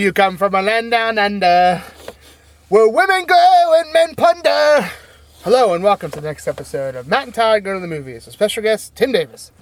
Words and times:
You 0.00 0.14
come 0.14 0.38
from 0.38 0.54
a 0.54 0.62
land 0.62 0.92
down 0.92 1.18
under 1.18 1.82
where 2.70 2.88
women 2.88 3.26
go 3.26 3.74
and 3.76 3.92
men 3.92 4.14
plunder? 4.14 4.90
Hello 5.42 5.74
and 5.74 5.84
welcome 5.84 6.10
to 6.12 6.22
the 6.22 6.26
next 6.26 6.48
episode 6.48 6.94
of 6.94 7.06
Matt 7.06 7.24
and 7.24 7.34
Todd 7.34 7.64
Go 7.64 7.74
to 7.74 7.80
the 7.80 7.86
Movies. 7.86 8.26
A 8.26 8.30
special 8.30 8.62
guest, 8.62 8.96
Tim 8.96 9.12
Davis. 9.12 9.52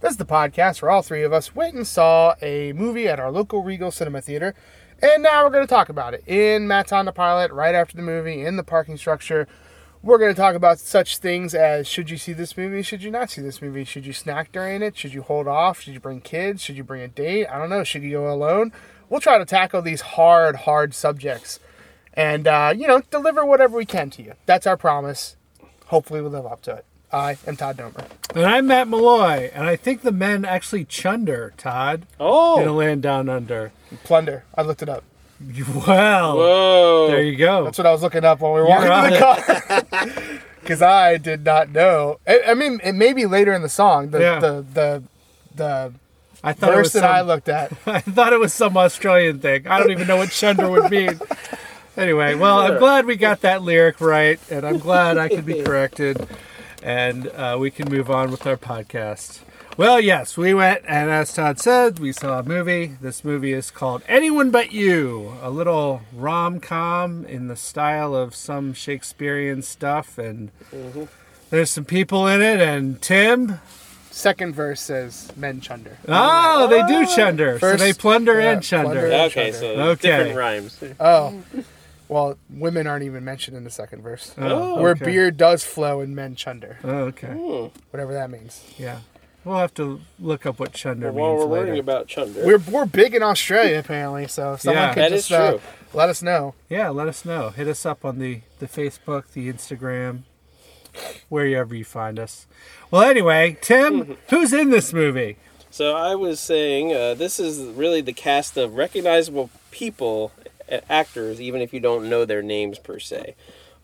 This 0.00 0.10
is 0.10 0.16
the 0.16 0.26
podcast 0.26 0.82
where 0.82 0.90
all 0.90 1.02
three 1.02 1.22
of 1.22 1.32
us 1.32 1.54
went 1.54 1.76
and 1.76 1.86
saw 1.86 2.34
a 2.42 2.72
movie 2.72 3.06
at 3.06 3.20
our 3.20 3.30
local 3.30 3.62
Regal 3.62 3.92
Cinema 3.92 4.20
Theater, 4.20 4.56
and 5.00 5.22
now 5.22 5.44
we're 5.44 5.52
going 5.52 5.64
to 5.64 5.72
talk 5.72 5.88
about 5.88 6.14
it 6.14 6.24
in 6.26 6.66
Matt's 6.66 6.90
on 6.90 7.04
the 7.04 7.12
pilot 7.12 7.52
right 7.52 7.76
after 7.76 7.96
the 7.96 8.02
movie 8.02 8.44
in 8.44 8.56
the 8.56 8.64
parking 8.64 8.96
structure. 8.96 9.46
We're 10.02 10.18
going 10.18 10.34
to 10.34 10.40
talk 10.40 10.56
about 10.56 10.80
such 10.80 11.18
things 11.18 11.54
as 11.54 11.86
should 11.86 12.10
you 12.10 12.16
see 12.16 12.32
this 12.32 12.56
movie? 12.56 12.82
Should 12.82 13.04
you 13.04 13.12
not 13.12 13.30
see 13.30 13.40
this 13.40 13.62
movie? 13.62 13.84
Should 13.84 14.04
you 14.04 14.12
snack 14.12 14.50
during 14.50 14.82
it? 14.82 14.96
Should 14.96 15.14
you 15.14 15.22
hold 15.22 15.46
off? 15.46 15.80
Should 15.80 15.94
you 15.94 16.00
bring 16.00 16.22
kids? 16.22 16.60
Should 16.60 16.76
you 16.76 16.82
bring 16.82 17.02
a 17.02 17.08
date? 17.08 17.46
I 17.46 17.58
don't 17.58 17.70
know. 17.70 17.84
Should 17.84 18.02
you 18.02 18.10
go 18.10 18.32
alone? 18.32 18.72
We'll 19.08 19.20
try 19.20 19.38
to 19.38 19.44
tackle 19.44 19.82
these 19.82 20.00
hard, 20.00 20.56
hard 20.56 20.94
subjects 20.94 21.60
and, 22.14 22.46
uh, 22.46 22.72
you 22.76 22.86
know, 22.88 23.02
deliver 23.10 23.44
whatever 23.44 23.76
we 23.76 23.84
can 23.86 24.10
to 24.10 24.22
you. 24.22 24.32
That's 24.46 24.66
our 24.66 24.76
promise. 24.76 25.36
Hopefully, 25.86 26.20
we'll 26.20 26.30
live 26.30 26.46
up 26.46 26.62
to 26.62 26.72
it. 26.74 26.84
I 27.12 27.36
am 27.46 27.56
Todd 27.56 27.76
Domer. 27.76 28.04
And 28.34 28.44
I'm 28.44 28.66
Matt 28.66 28.88
Malloy, 28.88 29.50
and 29.54 29.64
I 29.66 29.76
think 29.76 30.02
the 30.02 30.10
men 30.10 30.44
actually 30.44 30.84
chunder, 30.84 31.52
Todd, 31.56 32.06
Oh. 32.18 32.60
in 32.60 32.66
a 32.66 32.72
land 32.72 33.02
down 33.02 33.28
under. 33.28 33.70
Plunder. 34.02 34.44
I 34.56 34.62
looked 34.62 34.82
it 34.82 34.88
up. 34.88 35.04
Well, 35.86 36.36
whoa! 36.38 37.06
there 37.08 37.22
you 37.22 37.36
go. 37.36 37.64
That's 37.64 37.76
what 37.78 37.86
I 37.86 37.92
was 37.92 38.02
looking 38.02 38.24
up 38.24 38.40
when 38.40 38.52
we 38.54 38.60
were 38.62 38.68
You're 38.68 38.88
walking 38.88 39.12
to 39.12 39.16
the 39.18 39.86
car. 39.90 40.38
Because 40.62 40.82
I 40.82 41.16
did 41.18 41.44
not 41.44 41.68
know. 41.70 42.18
I, 42.26 42.40
I 42.48 42.54
mean, 42.54 42.80
it 42.82 42.94
may 42.94 43.12
be 43.12 43.24
later 43.26 43.52
in 43.52 43.62
the 43.62 43.68
song. 43.68 44.10
The 44.10 44.18
Yeah. 44.18 44.40
the 44.40 44.64
the 44.74 45.02
the 45.54 45.92
I 46.46 46.52
thought 46.52 46.74
it 46.74 46.78
was 46.78 46.92
that 46.92 47.02
I 47.04 47.18
some, 47.18 47.26
looked 47.26 47.48
at. 47.48 47.72
I 47.86 48.00
thought 48.00 48.32
it 48.32 48.38
was 48.38 48.54
some 48.54 48.76
Australian 48.76 49.40
thing. 49.40 49.66
I 49.66 49.80
don't 49.80 49.90
even 49.90 50.06
know 50.06 50.16
what 50.16 50.30
chunder 50.30 50.70
would 50.70 50.90
mean. 50.90 51.18
Anyway, 51.96 52.34
well, 52.34 52.58
I'm 52.60 52.78
glad 52.78 53.04
we 53.06 53.16
got 53.16 53.40
that 53.40 53.62
lyric 53.62 54.00
right, 54.00 54.38
and 54.48 54.64
I'm 54.64 54.78
glad 54.78 55.18
I 55.18 55.28
could 55.28 55.44
be 55.44 55.62
corrected, 55.64 56.24
and 56.82 57.26
uh, 57.28 57.56
we 57.58 57.72
can 57.72 57.90
move 57.90 58.10
on 58.10 58.30
with 58.30 58.46
our 58.46 58.56
podcast. 58.56 59.40
Well, 59.76 60.00
yes, 60.00 60.36
we 60.36 60.54
went, 60.54 60.84
and 60.86 61.10
as 61.10 61.32
Todd 61.34 61.58
said, 61.58 61.98
we 61.98 62.12
saw 62.12 62.38
a 62.38 62.42
movie. 62.42 62.96
This 63.00 63.24
movie 63.24 63.52
is 63.52 63.70
called 63.70 64.02
Anyone 64.06 64.50
But 64.50 64.72
You, 64.72 65.34
a 65.42 65.50
little 65.50 66.02
rom 66.12 66.60
com 66.60 67.24
in 67.24 67.48
the 67.48 67.56
style 67.56 68.14
of 68.14 68.34
some 68.34 68.72
Shakespearean 68.72 69.62
stuff, 69.62 70.16
and 70.16 70.50
there's 71.50 71.70
some 71.70 71.84
people 71.84 72.28
in 72.28 72.40
it, 72.40 72.60
and 72.60 73.02
Tim. 73.02 73.58
Second 74.16 74.54
verse 74.54 74.80
says 74.80 75.30
men 75.36 75.60
chunder. 75.60 75.98
Oh, 76.08 76.66
they 76.68 76.82
do 76.86 77.04
chunder. 77.14 77.58
First- 77.58 77.80
so 77.80 77.84
they 77.84 77.92
plunder 77.92 78.40
yeah, 78.40 78.52
and 78.52 78.62
chunder. 78.62 78.92
plunder. 79.08 79.14
Okay, 79.26 79.52
so 79.52 79.66
Okay. 79.66 80.08
different 80.08 80.36
rhymes. 80.38 80.82
Oh. 80.98 81.42
Well, 82.08 82.38
women 82.48 82.86
aren't 82.86 83.04
even 83.04 83.26
mentioned 83.26 83.58
in 83.58 83.64
the 83.64 83.70
second 83.70 84.00
verse. 84.00 84.32
Oh, 84.38 84.80
Where 84.80 84.92
okay. 84.92 85.04
beer 85.04 85.30
does 85.30 85.64
flow 85.64 86.00
and 86.00 86.16
men 86.16 86.34
chunder. 86.34 86.78
Oh, 86.82 87.12
okay. 87.12 87.26
Hmm. 87.26 87.66
Whatever 87.90 88.14
that 88.14 88.30
means. 88.30 88.62
Yeah. 88.78 89.00
We'll 89.44 89.58
have 89.58 89.74
to 89.74 90.00
look 90.18 90.46
up 90.46 90.58
what 90.60 90.72
chunder 90.72 91.12
Well, 91.12 91.22
while 91.24 91.32
means 91.36 91.44
we're 91.48 91.52
later. 91.52 91.66
worrying 91.66 91.80
about 91.80 92.06
chunder, 92.08 92.42
We're, 92.42 92.58
we're 92.58 92.86
big 92.86 93.14
in 93.14 93.22
Australia, 93.22 93.78
apparently, 93.80 94.28
so 94.28 94.54
if 94.54 94.62
someone 94.62 94.82
Yeah. 94.82 94.94
could 94.94 95.02
That 95.02 95.10
just 95.10 95.30
uh, 95.30 95.50
true. 95.50 95.60
let 95.92 96.08
us 96.08 96.22
know. 96.22 96.54
yeah, 96.70 96.88
let 96.88 97.06
us 97.06 97.26
know. 97.26 97.50
Hit 97.50 97.68
us 97.68 97.84
up 97.84 98.02
on 98.02 98.18
the, 98.18 98.40
the 98.60 98.66
Facebook, 98.66 99.24
the 99.34 99.52
Instagram, 99.52 100.20
wherever 101.28 101.74
you 101.74 101.84
find 101.84 102.18
us. 102.18 102.46
Well, 102.90 103.02
anyway, 103.02 103.56
Tim, 103.60 104.16
who's 104.30 104.52
in 104.52 104.70
this 104.70 104.92
movie? 104.92 105.36
so 105.70 105.94
I 105.94 106.14
was 106.14 106.40
saying 106.40 106.94
uh, 106.94 107.14
this 107.14 107.38
is 107.38 107.60
really 107.74 108.00
the 108.00 108.12
cast 108.12 108.56
of 108.56 108.76
recognizable 108.76 109.50
people, 109.70 110.32
actors, 110.88 111.40
even 111.40 111.60
if 111.60 111.74
you 111.74 111.80
don't 111.80 112.08
know 112.08 112.24
their 112.24 112.42
names 112.42 112.78
per 112.78 112.98
se. 112.98 113.34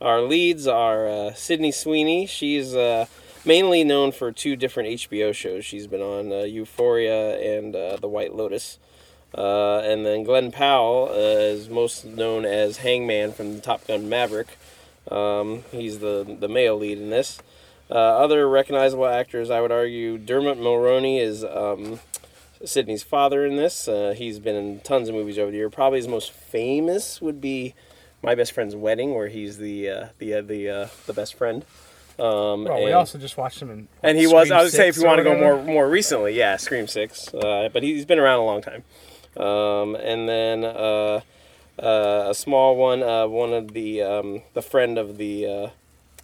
Our 0.00 0.20
leads 0.22 0.66
are 0.66 1.06
uh, 1.06 1.34
Sydney 1.34 1.70
Sweeney. 1.70 2.26
She's 2.26 2.74
uh, 2.74 3.06
mainly 3.44 3.84
known 3.84 4.10
for 4.10 4.32
two 4.32 4.56
different 4.56 4.88
HBO 4.88 5.32
shows. 5.34 5.64
She's 5.64 5.86
been 5.86 6.00
on 6.00 6.32
uh, 6.32 6.38
Euphoria 6.38 7.38
and 7.38 7.76
uh, 7.76 7.96
The 7.96 8.08
White 8.08 8.34
Lotus. 8.34 8.78
Uh, 9.36 9.78
and 9.78 10.04
then 10.04 10.24
Glen 10.24 10.50
Powell 10.50 11.08
uh, 11.10 11.14
is 11.14 11.68
most 11.68 12.04
known 12.04 12.44
as 12.44 12.78
Hangman 12.78 13.32
from 13.32 13.54
the 13.54 13.60
Top 13.60 13.86
Gun 13.86 14.08
Maverick. 14.08 14.58
Um, 15.10 15.64
he's 15.72 15.98
the 15.98 16.36
the 16.38 16.48
male 16.48 16.76
lead 16.76 16.98
in 16.98 17.10
this. 17.10 17.40
Uh, 17.90 17.94
other 17.94 18.48
recognizable 18.48 19.06
actors, 19.06 19.50
I 19.50 19.60
would 19.60 19.72
argue, 19.72 20.16
Dermot 20.16 20.58
Mulroney 20.58 21.20
is 21.20 21.44
um, 21.44 22.00
Sydney's 22.64 23.02
father 23.02 23.44
in 23.44 23.56
this. 23.56 23.86
Uh, 23.86 24.14
he's 24.16 24.38
been 24.38 24.56
in 24.56 24.80
tons 24.80 25.08
of 25.10 25.14
movies 25.14 25.38
over 25.38 25.50
the 25.50 25.58
year. 25.58 25.68
Probably 25.68 25.98
his 25.98 26.08
most 26.08 26.30
famous 26.32 27.20
would 27.20 27.38
be 27.40 27.74
My 28.22 28.34
Best 28.34 28.52
Friend's 28.52 28.74
Wedding, 28.74 29.14
where 29.14 29.28
he's 29.28 29.58
the 29.58 29.90
uh, 29.90 30.06
the 30.18 30.34
uh, 30.34 30.42
the 30.42 30.68
uh, 30.70 30.88
the 31.06 31.12
best 31.12 31.34
friend. 31.34 31.64
Um, 32.18 32.64
Well, 32.64 32.84
we 32.84 32.92
also 32.92 33.18
just 33.18 33.36
watched 33.36 33.60
him 33.60 33.70
in. 33.70 33.88
and 34.02 34.16
he 34.16 34.24
Scream 34.24 34.36
was. 34.38 34.50
I 34.50 34.62
would 34.62 34.72
say 34.72 34.88
if 34.88 34.96
you 34.96 35.04
want 35.04 35.18
to 35.18 35.24
go 35.24 35.36
more 35.36 35.62
more 35.62 35.88
recently, 35.88 36.32
yeah, 36.34 36.56
Scream 36.56 36.86
Six. 36.86 37.32
Uh, 37.34 37.68
but 37.72 37.82
he's 37.82 38.06
been 38.06 38.18
around 38.18 38.38
a 38.40 38.44
long 38.44 38.62
time. 38.62 38.84
Um, 39.36 39.96
and 39.96 40.28
then 40.28 40.64
uh, 41.78 42.26
a 42.28 42.34
small 42.34 42.76
one, 42.76 43.02
uh, 43.02 43.26
one 43.26 43.52
of 43.52 43.72
the 43.72 44.02
um, 44.02 44.42
the 44.54 44.62
friend 44.62 44.98
of 44.98 45.18
the 45.18 45.46
uh, 45.46 45.68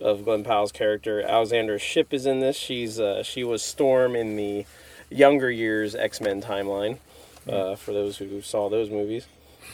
of 0.01 0.25
Glen 0.25 0.45
Powell's 0.45 0.73
character, 0.73 1.23
Alexandra 1.23 1.79
Shipp, 1.79 2.13
is 2.13 2.27
in 2.27 2.41
this. 2.41 2.57
She's 2.57 2.99
uh, 2.99 3.23
she 3.23 3.45
was 3.45 3.63
Storm 3.63 4.17
in 4.17 4.37
the 4.37 4.67
younger 5.11 5.51
years 5.51 5.95
X 5.95 6.21
Men 6.21 6.43
timeline. 6.43 6.99
Uh, 7.49 7.77
for 7.77 7.95
those 7.95 8.19
who 8.19 8.43
saw 8.43 8.69
those 8.69 8.91
movies. 8.91 9.27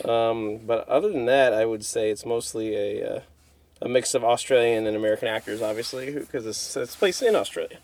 Um, 0.05 0.59
but 0.59 0.89
other 0.89 1.11
than 1.11 1.27
that, 1.27 1.53
I 1.53 1.65
would 1.65 1.85
say 1.85 2.09
it's 2.09 2.25
mostly 2.25 2.77
a 2.77 3.17
uh, 3.17 3.21
a 3.83 3.89
mix 3.89 4.15
of 4.15 4.23
Australian 4.23 4.87
and 4.87 4.97
American 4.97 5.27
actors, 5.27 5.61
obviously, 5.61 6.13
because 6.13 6.47
it's, 6.47 6.77
it's 6.77 6.95
placed 6.95 7.23
in 7.23 7.35
Australia. 7.35 7.79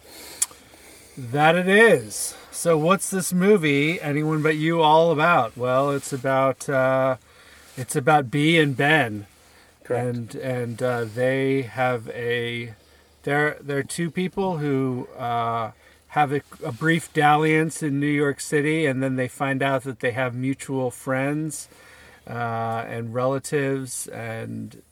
That 1.18 1.56
it 1.56 1.68
is. 1.68 2.34
So, 2.52 2.78
what's 2.78 3.10
this 3.10 3.32
movie, 3.32 4.00
Anyone 4.00 4.42
But 4.42 4.56
You, 4.56 4.80
all 4.80 5.10
about? 5.10 5.56
Well, 5.56 5.90
it's 5.90 6.12
about 6.12 6.68
it's 7.76 7.96
about 7.96 8.30
Bea 8.30 8.60
and 8.60 8.76
Ben, 8.76 9.26
Correct. 9.84 10.06
and 10.06 10.34
and 10.36 10.82
uh, 10.82 11.04
they 11.04 11.62
have 11.62 12.08
a 12.10 12.74
they're 13.22 13.56
they're 13.60 13.82
two 13.82 14.10
people 14.10 14.58
who 14.58 15.08
uh, 15.18 15.72
have 16.08 16.32
a, 16.32 16.42
a 16.64 16.72
brief 16.72 17.12
dalliance 17.12 17.82
in 17.82 18.00
New 18.00 18.06
York 18.06 18.40
City, 18.40 18.86
and 18.86 19.02
then 19.02 19.16
they 19.16 19.28
find 19.28 19.62
out 19.62 19.84
that 19.84 20.00
they 20.00 20.10
have 20.12 20.34
mutual 20.34 20.90
friends 20.90 21.68
uh, 22.28 22.84
and 22.88 23.14
relatives, 23.14 24.06
and 24.08 24.82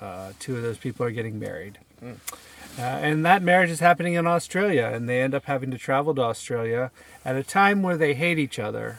uh, 0.00 0.32
two 0.38 0.56
of 0.56 0.62
those 0.62 0.78
people 0.78 1.04
are 1.04 1.10
getting 1.10 1.38
married. 1.38 1.78
Uh, 2.02 2.82
and 2.82 3.26
that 3.26 3.42
marriage 3.42 3.70
is 3.70 3.80
happening 3.80 4.14
in 4.14 4.26
Australia, 4.26 4.90
and 4.92 5.08
they 5.08 5.20
end 5.20 5.34
up 5.34 5.44
having 5.46 5.70
to 5.70 5.78
travel 5.78 6.14
to 6.14 6.22
Australia 6.22 6.90
at 7.24 7.36
a 7.36 7.42
time 7.42 7.82
where 7.82 7.96
they 7.96 8.14
hate 8.14 8.38
each 8.38 8.58
other 8.58 8.98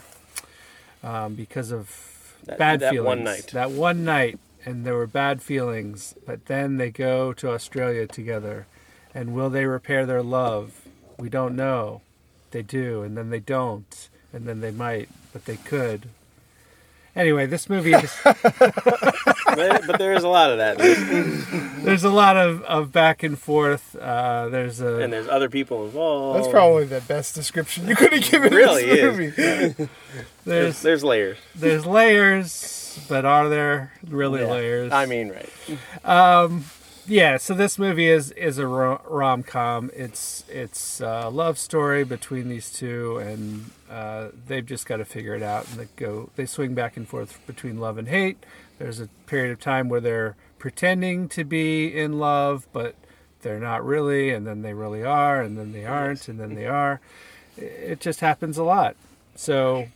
um, 1.02 1.34
because 1.34 1.72
of 1.72 2.11
That- 2.44 2.58
bad 2.58 2.80
that 2.80 2.90
feelings. 2.92 3.06
one 3.06 3.24
night. 3.24 3.50
That 3.52 3.70
one 3.70 4.04
night, 4.04 4.38
and 4.64 4.84
there 4.84 4.94
were 4.94 5.06
bad 5.06 5.42
feelings. 5.42 6.14
But 6.26 6.46
then 6.46 6.76
they 6.76 6.90
go 6.90 7.32
to 7.34 7.50
Australia 7.50 8.06
together, 8.06 8.66
and 9.14 9.34
will 9.34 9.50
they 9.50 9.66
repair 9.66 10.06
their 10.06 10.22
love? 10.22 10.82
We 11.18 11.28
don't 11.28 11.56
know. 11.56 12.00
They 12.50 12.62
do, 12.62 13.02
and 13.02 13.16
then 13.16 13.30
they 13.30 13.40
don't, 13.40 14.08
and 14.32 14.46
then 14.46 14.60
they 14.60 14.70
might, 14.70 15.08
but 15.32 15.44
they 15.46 15.56
could. 15.56 16.08
Anyway, 17.14 17.44
this 17.46 17.68
movie 17.68 17.92
is. 17.94 18.10
but, 18.24 19.86
but 19.86 19.98
there 19.98 20.14
is 20.14 20.24
a 20.24 20.28
lot 20.28 20.50
of 20.50 20.58
that, 20.58 20.78
there's 21.84 22.04
a 22.04 22.10
lot 22.10 22.36
of, 22.38 22.62
of 22.62 22.90
back 22.90 23.22
and 23.22 23.38
forth. 23.38 23.94
Uh, 23.96 24.48
there's 24.48 24.80
a 24.80 24.96
and 24.98 25.12
there's 25.12 25.28
other 25.28 25.48
people 25.50 25.84
involved. 25.84 26.38
That's 26.38 26.48
probably 26.50 26.84
the 26.86 27.00
best 27.02 27.34
description 27.34 27.86
you 27.86 27.96
could 27.96 28.12
have 28.14 28.24
given 28.30 28.54
really 28.54 28.86
this 28.86 28.98
is. 28.98 29.02
movie. 29.02 29.30
there's, 29.36 29.88
there's 30.44 30.82
there's 30.82 31.04
layers. 31.04 31.36
there's 31.54 31.84
layers, 31.86 32.98
but 33.08 33.24
are 33.26 33.48
there 33.48 33.92
really 34.08 34.40
Yeah. 34.40 34.50
layers? 34.50 34.92
I 34.92 35.04
mean, 35.06 35.30
right? 35.30 35.50
Yeah. 37.06 37.36
So 37.36 37.54
this 37.54 37.78
movie 37.78 38.08
is 38.08 38.30
is 38.32 38.58
a 38.58 38.66
rom 38.66 39.42
com. 39.42 39.90
It's 39.94 40.44
it's 40.48 41.00
a 41.00 41.28
love 41.28 41.58
story 41.58 42.04
between 42.04 42.48
these 42.48 42.70
two, 42.70 43.18
and 43.18 43.70
uh, 43.90 44.28
they've 44.46 44.64
just 44.64 44.86
got 44.86 44.96
to 44.96 45.04
figure 45.04 45.34
it 45.34 45.42
out. 45.42 45.68
And 45.70 45.80
they 45.80 45.88
go 45.96 46.30
they 46.36 46.46
swing 46.46 46.74
back 46.74 46.96
and 46.96 47.08
forth 47.08 47.44
between 47.46 47.78
love 47.78 47.98
and 47.98 48.08
hate. 48.08 48.44
There's 48.78 49.00
a 49.00 49.08
period 49.26 49.52
of 49.52 49.60
time 49.60 49.88
where 49.88 50.00
they're 50.00 50.36
pretending 50.58 51.28
to 51.30 51.44
be 51.44 51.86
in 51.86 52.18
love, 52.18 52.66
but 52.72 52.94
they're 53.42 53.60
not 53.60 53.84
really, 53.84 54.30
and 54.30 54.46
then 54.46 54.62
they 54.62 54.74
really 54.74 55.04
are, 55.04 55.40
and 55.42 55.58
then 55.58 55.72
they 55.72 55.84
aren't, 55.84 56.28
and 56.28 56.38
then 56.38 56.54
they 56.54 56.66
are. 56.66 57.00
It 57.56 58.00
just 58.00 58.20
happens 58.20 58.58
a 58.58 58.64
lot. 58.64 58.96
So. 59.34 59.88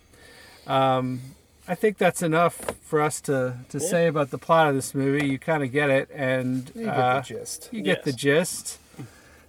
Um, 0.67 1.21
I 1.69 1.75
think 1.75 1.99
that's 1.99 2.23
enough 2.23 2.55
for 2.83 3.01
us 3.01 3.21
to, 3.23 3.57
to 3.71 3.81
say 3.81 4.07
about 4.07 4.31
the 4.31 4.39
plot 4.39 4.69
of 4.69 4.75
this 4.75 4.95
movie. 4.95 5.27
You 5.27 5.39
kind 5.39 5.63
of 5.63 5.73
get 5.73 5.91
it, 5.91 6.09
and 6.15 6.71
You 6.75 6.85
get 6.85 6.95
uh, 6.95 7.17
the 7.17 7.23
gist. 7.23 7.69
you 7.73 7.83
get 7.83 8.05
the 8.05 8.13
gist. 8.13 8.79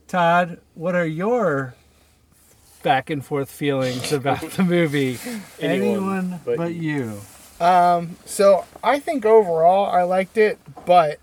Todd, 0.07 0.59
what 0.73 0.95
are 0.95 1.05
your 1.05 1.75
back 2.81 3.09
and 3.09 3.23
forth 3.23 3.51
feelings 3.51 4.11
about 4.11 4.41
the 4.51 4.63
movie? 4.63 5.19
Anyone 5.59 5.59
Anyone 5.59 6.39
but 6.45 6.57
but 6.57 6.73
you. 6.73 7.21
So 8.25 8.65
I 8.83 8.99
think 8.99 9.25
overall 9.25 9.85
I 9.87 10.03
liked 10.03 10.37
it, 10.37 10.59
but 10.85 11.19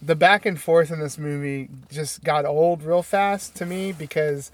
the 0.00 0.14
back 0.14 0.46
and 0.46 0.58
forth 0.60 0.90
in 0.90 1.00
this 1.00 1.18
movie 1.18 1.68
just 1.90 2.24
got 2.24 2.46
old 2.46 2.82
real 2.82 3.02
fast 3.02 3.54
to 3.56 3.66
me 3.66 3.92
because, 3.92 4.50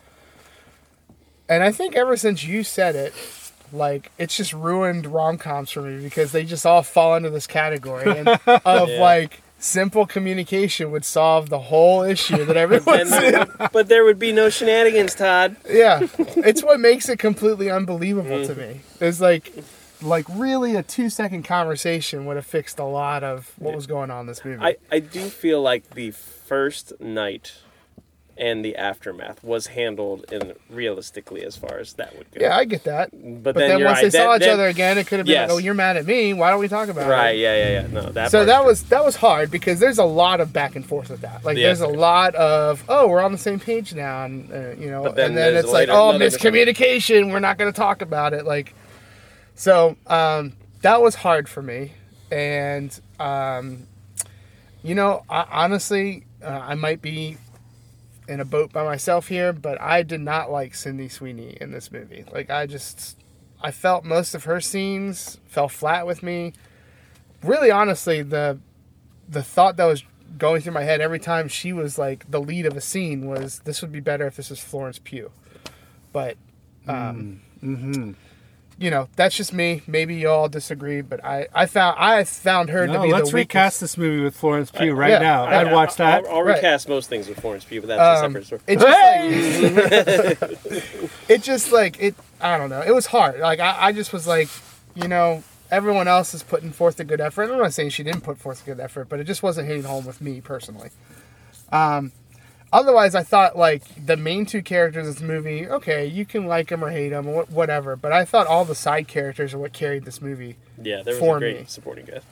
and 1.49 1.63
I 1.63 1.71
think 1.71 1.95
ever 1.95 2.17
since 2.17 2.45
you 2.45 2.65
said 2.65 2.97
it, 2.97 3.13
like 3.73 4.11
it's 4.19 4.37
just 4.37 4.53
ruined 4.53 5.07
rom 5.07 5.39
coms 5.39 5.71
for 5.71 5.83
me 5.83 6.03
because 6.03 6.33
they 6.33 6.45
just 6.45 6.65
all 6.67 6.83
fall 6.83 7.15
into 7.15 7.31
this 7.31 7.47
category 7.47 8.19
and 8.19 8.29
of 8.47 8.89
Yeah. 8.89 9.01
like 9.01 9.43
simple 9.59 10.07
communication 10.07 10.91
would 10.91 11.05
solve 11.05 11.49
the 11.49 11.59
whole 11.59 12.03
issue 12.03 12.45
that 12.45 12.57
everyone's 12.57 13.13
in. 13.13 13.47
but 13.73 13.89
there 13.89 14.05
would 14.05 14.19
be 14.19 14.33
no 14.33 14.51
shenanigans, 14.51 15.15
Todd. 15.15 15.57
Yeah, 15.69 16.07
it's 16.19 16.63
what 16.63 16.81
makes 16.81 17.09
it 17.09 17.19
completely 17.19 17.71
unbelievable 17.71 18.47
to 18.47 18.53
mm-hmm. 18.53 18.61
me. 18.61 18.81
It's 19.01 19.21
like, 19.21 19.53
like 20.03 20.27
really 20.31 20.77
a 20.77 20.83
two 20.83 21.09
second 21.09 21.45
conversation 21.45 22.27
would 22.27 22.37
have 22.37 22.47
fixed 22.47 22.79
a 22.79 22.85
lot 22.85 23.25
of 23.25 23.53
what 23.59 23.75
was 23.75 23.87
going 23.87 24.11
on 24.11 24.21
in 24.21 24.27
this 24.27 24.45
movie. 24.45 24.63
I, 24.63 24.77
I 24.91 24.99
do 24.99 25.23
feel 25.29 25.63
like 25.63 25.91
the 25.91 26.11
first 26.11 26.93
night 27.01 27.55
and 28.39 28.65
the 28.65 28.77
aftermath 28.77 29.43
was 29.43 29.69
handled 29.69 30.31
in 30.31 30.53
realistically 30.69 31.43
as 31.45 31.57
far 31.57 31.79
as 31.79 31.95
that 31.95 32.17
would 32.19 32.31
go. 32.33 32.41
yeah, 32.41 32.57
I 32.57 32.65
get 32.67 32.85
that. 32.85 33.11
but, 33.13 33.43
But 33.43 33.55
then, 33.55 33.69
then, 33.71 33.85
once 33.85 33.97
right. 34.03 34.03
they 34.13 34.19
saw 34.19 34.35
each 34.35 34.41
then- 34.41 34.51
other 34.55 34.67
again, 34.69 34.99
it 34.99 35.07
could 35.07 35.19
have 35.21 35.27
been 35.27 35.33
Yes. 35.33 35.49
like, 35.49 35.55
"Oh, 35.57 35.59
you're 35.59 35.75
mad 35.75 35.97
at 35.97 36.05
me. 36.07 36.35
Why 36.35 36.51
don't 36.51 36.61
we 36.61 36.69
talk 36.69 36.89
about 36.89 37.09
Right? 37.09 37.17
it?" 37.17 37.23
Right. 37.23 37.39
Yeah, 37.39 37.57
yeah, 37.57 37.81
yeah. 37.81 37.87
No, 37.89 38.03
that. 38.13 38.31
So 38.31 38.45
that 38.45 38.59
true. 38.59 38.67
was 38.67 38.83
that 38.85 39.05
was 39.05 39.17
hard 39.17 39.51
because 39.51 39.81
there's 39.81 39.99
a 39.99 40.05
lot 40.05 40.41
of 40.41 40.53
back 40.53 40.77
and 40.77 40.85
forth 40.85 41.09
with 41.11 41.23
that. 41.23 41.45
Like 41.45 41.57
Yeah. 41.57 41.67
there's 41.69 41.81
a 41.81 41.87
lot 41.89 42.35
of 42.35 42.85
oh 42.89 43.09
we're 43.09 43.23
on 43.23 43.33
the 43.33 43.39
same 43.39 43.59
page 43.59 43.95
now, 43.95 44.25
and 44.25 44.53
uh, 44.53 44.71
you 44.79 44.91
know, 44.91 45.11
then 45.13 45.29
and 45.31 45.37
then 45.37 45.57
it's 45.57 45.73
like 45.73 45.89
oh 45.89 46.13
miscommunication. 46.19 47.33
We're 47.33 47.41
not 47.41 47.59
going 47.59 47.73
to 47.73 47.77
talk 47.77 48.03
about 48.03 48.33
it. 48.35 48.45
Like 48.45 48.75
so 49.55 49.97
um, 50.07 50.53
that 50.83 51.01
was 51.01 51.15
hard 51.15 51.49
for 51.49 51.63
me, 51.63 51.93
and 52.31 52.99
um, 53.19 53.87
you 54.83 54.95
know 54.95 55.23
I, 55.31 55.47
honestly 55.51 56.25
uh, 56.45 56.49
I 56.49 56.75
might 56.75 57.01
be 57.01 57.39
in 58.29 58.41
a 58.41 58.45
boat 58.45 58.73
by 58.73 58.85
myself 58.85 59.29
here, 59.29 59.53
but 59.53 59.81
I 59.81 60.03
did 60.03 60.21
not 60.21 60.51
like 60.51 60.75
Sydney 60.75 61.09
Sweeney 61.09 61.57
in 61.61 61.71
this 61.71 61.93
movie. 61.93 62.25
Like 62.33 62.51
I 62.51 62.67
just 62.67 63.19
I 63.61 63.71
felt 63.71 64.05
most 64.05 64.35
of 64.35 64.45
her 64.45 64.61
scenes 64.61 65.39
fell 65.47 65.69
flat 65.69 66.07
with 66.07 66.23
me. 66.23 66.53
Really 67.43 67.71
honestly, 67.71 68.23
the 68.23 68.59
the 69.29 69.43
thought 69.43 69.77
that 69.77 69.85
was 69.85 70.05
going 70.39 70.61
through 70.61 70.73
my 70.73 70.83
head 70.83 71.01
every 71.01 71.21
time 71.21 71.49
she 71.49 71.73
was 71.73 71.99
like 71.99 72.31
the 72.31 72.41
lead 72.41 72.67
of 72.67 72.77
a 72.77 72.81
scene 72.81 73.27
was 73.27 73.61
this 73.61 73.81
would 73.81 73.93
be 73.93 74.01
better 74.01 74.27
if 74.27 74.37
this 74.37 74.51
was 74.51 74.61
Florence 74.61 74.99
Pugh. 75.03 75.31
But 76.13 76.37
um 76.89 77.41
Mm-hmm. 77.63 78.13
You 78.79 78.91
know, 78.91 79.09
that's 79.17 79.35
just 79.37 79.53
me. 79.55 79.83
Maybe 79.87 80.17
you 80.17 80.29
all 80.29 80.49
disagree, 80.51 81.01
but 81.01 81.25
I, 81.25 81.49
I 81.55 81.65
found 81.67 81.97
I 81.99 82.23
found 82.25 82.69
her 82.71 82.87
to 82.87 82.93
No, 82.93 83.03
be 83.03 83.13
let's 83.13 83.31
the 83.31 83.37
recast 83.37 83.77
weakest. 83.77 83.81
this 83.81 83.97
movie 83.99 84.23
with 84.23 84.37
Florence 84.37 84.71
Pugh 84.71 84.91
I- 84.95 84.99
right 84.99 85.11
yeah, 85.13 85.19
now. 85.19 85.45
I- 85.45 85.61
I'd 85.63 85.73
watch 85.73 85.97
that. 85.97 86.25
I'll, 86.27 86.37
I'll 86.37 86.43
Right. 86.43 86.57
recast 86.57 86.89
most 86.89 87.09
things 87.09 87.27
with 87.29 87.41
Florence 87.41 87.65
Pugh, 87.65 87.81
but 87.81 87.87
that's 87.89 88.01
a 88.23 88.25
Um, 88.27 88.33
separate 88.33 88.47
story. 88.47 88.61
it 88.67 88.79
just 88.79 90.11
like, 90.51 91.29
it 91.29 91.43
just 91.43 91.73
like 91.73 92.01
it 92.01 92.15
I 92.41 92.59
don't 92.59 92.71
know. 92.71 92.83
It 92.83 92.95
was 92.95 93.07
hard. 93.07 93.41
Like 93.41 93.61
I, 93.61 93.77
I 93.87 93.93
just 93.93 94.13
was 94.13 94.27
like, 94.27 94.49
you 94.95 95.09
know, 95.09 95.43
everyone 95.71 96.07
else 96.09 96.35
is 96.35 96.43
putting 96.43 96.71
forth 96.71 97.01
a 97.01 97.05
good 97.05 97.21
effort. 97.21 97.51
I'm 97.51 97.59
not 97.59 97.73
saying 97.73 97.91
she 97.91 98.03
didn't 98.03 98.21
put 98.23 98.39
forth 98.39 98.63
a 98.63 98.67
good 98.67 98.81
effort, 98.81 99.09
but 99.09 99.21
it 99.21 99.25
just 99.25 99.43
wasn't 99.43 99.69
hitting 99.69 99.85
home 99.85 100.05
with 100.07 100.21
me 100.21 100.41
personally. 100.41 100.91
Um 101.73 102.13
otherwise 102.73 103.15
I 103.15 103.23
thought 103.23 103.57
like 103.57 103.83
the 104.05 104.17
main 104.17 104.47
two 104.47 104.63
characters 104.63 105.09
of 105.09 105.15
this 105.15 105.23
movie, 105.23 105.67
okay, 105.67 106.07
you 106.07 106.25
can 106.25 106.47
like 106.47 106.69
them 106.69 106.85
or 106.85 106.91
hate 106.91 107.11
them 107.11 107.27
or 107.29 107.45
whatever, 107.45 107.97
but 107.97 108.13
I 108.13 108.25
thought 108.25 108.47
all 108.47 108.65
the 108.65 108.75
side 108.75 109.09
characters 109.09 109.55
are 109.55 109.59
what 109.59 109.73
carried 109.73 110.05
this 110.05 110.21
movie. 110.21 110.57
Yeah, 110.83 111.03
there 111.03 111.15
was 111.15 111.19
for 111.19 111.37
a 111.37 111.41
great 111.41 111.61
me. 111.61 111.65
supporting 111.67 112.07
cast. 112.07 112.27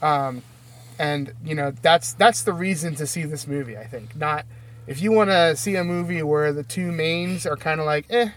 and 0.99 1.33
you 1.45 1.55
know 1.55 1.73
that's 1.83 2.13
that's 2.15 2.43
the 2.43 2.53
reason 2.53 2.95
to 2.95 3.07
see 3.07 3.25
this 3.25 3.47
movie 3.47 3.77
i 3.77 3.85
think 3.85 4.15
not 4.15 4.45
if 4.87 5.01
you 5.03 5.11
want 5.11 5.31
to 5.31 5.57
see 5.57 5.75
a 5.77 5.85
movie 5.85 6.23
where 6.23 6.53
the 6.53 6.63
two 6.63 6.93
mains 6.93 7.47
are 7.47 7.57
kind 7.57 7.81
of 7.81 7.87
like 7.87 8.07
eh 8.11 8.31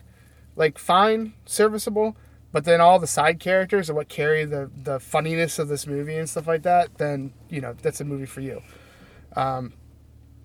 like 0.56 0.78
fine 0.78 1.34
serviceable 1.46 2.16
but 2.52 2.66
then 2.66 2.82
all 2.82 2.98
the 2.98 3.08
side 3.08 3.40
characters 3.40 3.90
are 3.90 3.94
what 3.94 4.10
carry 4.10 4.44
the 4.46 4.70
the 4.84 5.00
funniness 5.00 5.60
of 5.60 5.68
this 5.68 5.86
movie 5.86 6.16
and 6.16 6.30
stuff 6.30 6.48
like 6.48 6.64
that 6.64 6.98
then 6.98 7.32
you 7.50 7.62
know 7.62 7.74
that's 7.82 8.02
a 8.02 8.06
movie 8.06 8.26
for 8.26 8.42
you 8.42 8.62
um 9.36 9.74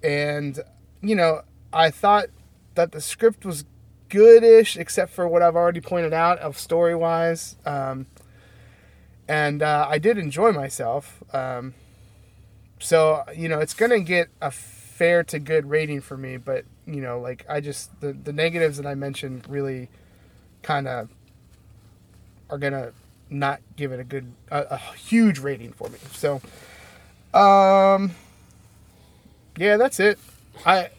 and 0.03 0.61
you 1.03 1.15
know 1.15 1.43
i 1.73 1.91
thought 1.91 2.27
that 2.75 2.93
the 2.93 3.01
script 3.01 3.45
was 3.45 3.65
goodish 4.09 4.77
except 4.77 5.13
for 5.13 5.27
what 5.27 5.43
i've 5.43 5.57
already 5.57 5.81
pointed 5.81 6.13
out 6.13 6.39
of 6.39 6.59
story 6.59 6.95
wise 6.95 7.57
um 7.67 8.07
and 9.29 9.63
uh, 9.63 9.87
I 9.89 9.99
did 9.99 10.19
enjoy 10.19 10.53
myself. 10.53 11.23
Um, 11.35 11.75
so 12.79 13.23
you 13.35 13.49
know, 13.49 13.61
it's 13.61 13.75
gonna 13.75 14.01
get 14.01 14.29
a 14.41 14.51
fair 14.51 15.25
to 15.25 15.39
good 15.39 15.71
rating 15.71 16.01
for 16.01 16.17
me. 16.17 16.37
But 16.37 16.65
you 16.87 17.01
know, 17.01 17.21
like 17.21 17.47
I 17.49 17.61
just 17.61 17.99
the 18.01 18.13
the 18.13 18.33
negatives 18.33 18.77
that 18.77 18.87
I 18.87 18.95
mentioned 18.95 19.47
really 19.49 19.89
kind 20.63 20.89
of 20.89 21.09
are 22.51 22.59
gonna 22.59 22.93
not 23.31 23.61
give 23.77 23.93
it 23.93 24.01
a 24.01 24.05
good 24.05 24.33
a, 24.51 24.67
a 24.73 24.79
huge 24.79 25.39
rating 25.39 25.73
for 25.73 25.89
me. 25.89 25.99
So, 26.13 26.43
um, 27.33 28.11
yeah, 29.57 29.77
that's 29.77 30.01
it. 30.01 30.19
I 30.67 30.91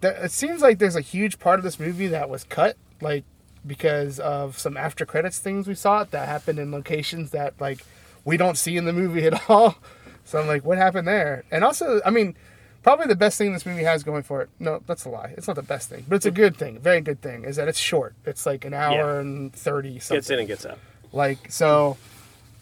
th- 0.00 0.14
it 0.24 0.30
seems 0.32 0.60
like 0.62 0.78
there's 0.78 0.96
a 0.96 1.00
huge 1.00 1.38
part 1.38 1.58
of 1.58 1.64
this 1.64 1.78
movie 1.80 2.08
that 2.08 2.28
was 2.28 2.44
cut, 2.44 2.76
like 3.00 3.24
because 3.66 4.18
of 4.20 4.58
some 4.58 4.76
after 4.76 5.06
credits 5.06 5.38
things 5.38 5.66
we 5.68 5.74
saw 5.74 6.04
that 6.04 6.28
happened 6.28 6.58
in 6.58 6.70
locations 6.72 7.30
that 7.30 7.54
like 7.60 7.84
we 8.24 8.36
don't 8.36 8.56
see 8.58 8.76
in 8.76 8.84
the 8.84 8.92
movie 8.92 9.24
at 9.26 9.42
all. 9.50 9.76
So 10.24 10.40
I'm 10.40 10.46
like, 10.46 10.64
what 10.64 10.78
happened 10.78 11.08
there? 11.08 11.44
And 11.50 11.64
also, 11.64 12.00
I 12.06 12.10
mean, 12.10 12.36
probably 12.82 13.06
the 13.06 13.16
best 13.16 13.38
thing 13.38 13.52
this 13.52 13.66
movie 13.66 13.82
has 13.82 14.02
going 14.04 14.22
for 14.22 14.42
it. 14.42 14.50
No, 14.60 14.80
that's 14.86 15.04
a 15.04 15.08
lie. 15.08 15.34
It's 15.36 15.46
not 15.48 15.56
the 15.56 15.62
best 15.62 15.88
thing, 15.88 16.04
but 16.08 16.16
it's 16.16 16.26
a 16.26 16.30
good 16.30 16.56
thing, 16.56 16.78
very 16.78 17.00
good 17.00 17.20
thing. 17.20 17.44
Is 17.44 17.56
that 17.56 17.68
it's 17.68 17.78
short. 17.78 18.14
It's 18.24 18.46
like 18.46 18.64
an 18.64 18.74
hour 18.74 19.14
Yeah. 19.14 19.20
and 19.20 19.52
thirty 19.52 19.98
something. 19.98 20.16
Gets 20.18 20.30
in 20.30 20.38
and 20.40 20.48
gets 20.48 20.66
out. 20.66 20.78
Like 21.12 21.50
so, 21.52 21.96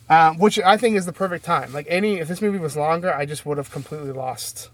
um, 0.09 0.39
which 0.39 0.59
I 0.59 0.77
think 0.77 0.97
is 0.97 1.07
the 1.07 1.13
perfect 1.13 1.45
time. 1.45 1.73
Like 1.73 1.87
any, 1.89 2.19
if 2.19 2.29
this 2.29 2.43
movie 2.43 2.59
was 2.59 2.77
longer, 2.77 3.15
I 3.15 3.27
just 3.27 3.45
would 3.47 3.59
have 3.59 3.71
completely 3.71 4.13
lost. 4.13 4.71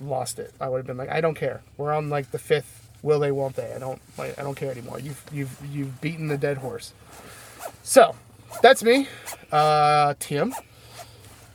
Lost 0.00 0.38
it. 0.38 0.52
I 0.60 0.68
would 0.68 0.78
have 0.78 0.86
been 0.86 0.96
like, 0.96 1.10
I 1.10 1.20
don't 1.20 1.34
care. 1.34 1.62
We're 1.76 1.92
on 1.92 2.08
like 2.08 2.30
the 2.30 2.38
fifth. 2.38 2.86
Will 3.02 3.20
they? 3.20 3.30
Won't 3.30 3.56
they? 3.56 3.72
I 3.72 3.78
don't. 3.78 4.00
Like, 4.16 4.38
I 4.38 4.42
don't 4.42 4.56
care 4.56 4.70
anymore. 4.70 4.98
You've 4.98 5.22
you've 5.32 5.56
you've 5.72 6.00
beaten 6.00 6.28
the 6.28 6.36
dead 6.36 6.58
horse. 6.58 6.92
So 7.82 8.14
that's 8.62 8.82
me, 8.82 9.08
uh, 9.52 10.14
Tim. 10.18 10.54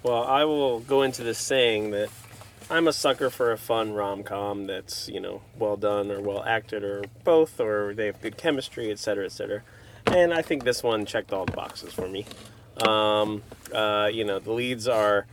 Well, 0.04 0.24
I 0.24 0.44
will 0.46 0.80
go 0.80 1.02
into 1.02 1.24
this 1.24 1.38
saying 1.38 1.92
that 1.92 2.10
I'm 2.70 2.88
a 2.88 2.94
sucker 2.94 3.30
for 3.30 3.52
a 3.52 3.58
fun 3.58 3.94
rom 3.94 4.24
com 4.24 4.68
that's, 4.68 5.08
you 5.10 5.20
know, 5.20 5.42
well 5.58 5.78
done 5.78 6.12
or 6.12 6.22
well 6.22 6.44
acted 6.44 6.84
or 6.84 7.04
both, 7.24 7.60
or 7.60 7.94
they 7.94 8.08
have 8.08 8.22
good 8.22 8.38
chemistry, 8.38 8.92
etc., 8.92 8.98
cetera, 8.98 9.26
et 9.26 9.32
cetera. 9.32 10.18
And 10.18 10.34
I 10.34 10.42
think 10.42 10.64
this 10.64 10.84
one 10.84 11.06
checked 11.06 11.32
all 11.32 11.46
the 11.46 11.54
boxes 11.54 11.94
for 11.94 12.08
me. 12.08 12.26
Um, 12.86 13.44
uh, 13.74 14.10
you 14.12 14.24
know, 14.24 14.40
the 14.40 14.52
leads 14.52 14.88
are 14.88 15.28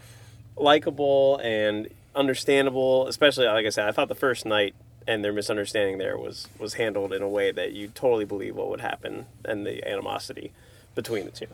likable 0.57 1.39
and 1.43 1.89
understandable, 2.14 3.07
especially, 3.07 3.47
like 3.47 3.67
I 3.67 3.71
said, 3.71 3.88
I 3.88 3.93
thought 3.93 4.09
the 4.09 4.14
first 4.14 4.45
night 4.47 4.75
and 5.07 5.25
their 5.25 5.33
misunderstanding 5.33 5.99
there 5.99 6.19
was, 6.19 6.49
was 6.59 6.75
handled 6.75 7.12
in 7.12 7.23
a 7.23 7.29
way 7.29 7.50
that 7.52 7.73
you 7.73 7.88
totally 7.88 8.25
believe 8.25 8.55
what 8.57 8.69
would 8.69 8.81
happen 8.81 9.26
and 9.45 9.67
the 9.67 9.87
animosity 9.88 10.52
between 10.95 11.25
the 11.25 11.31
two 11.31 11.47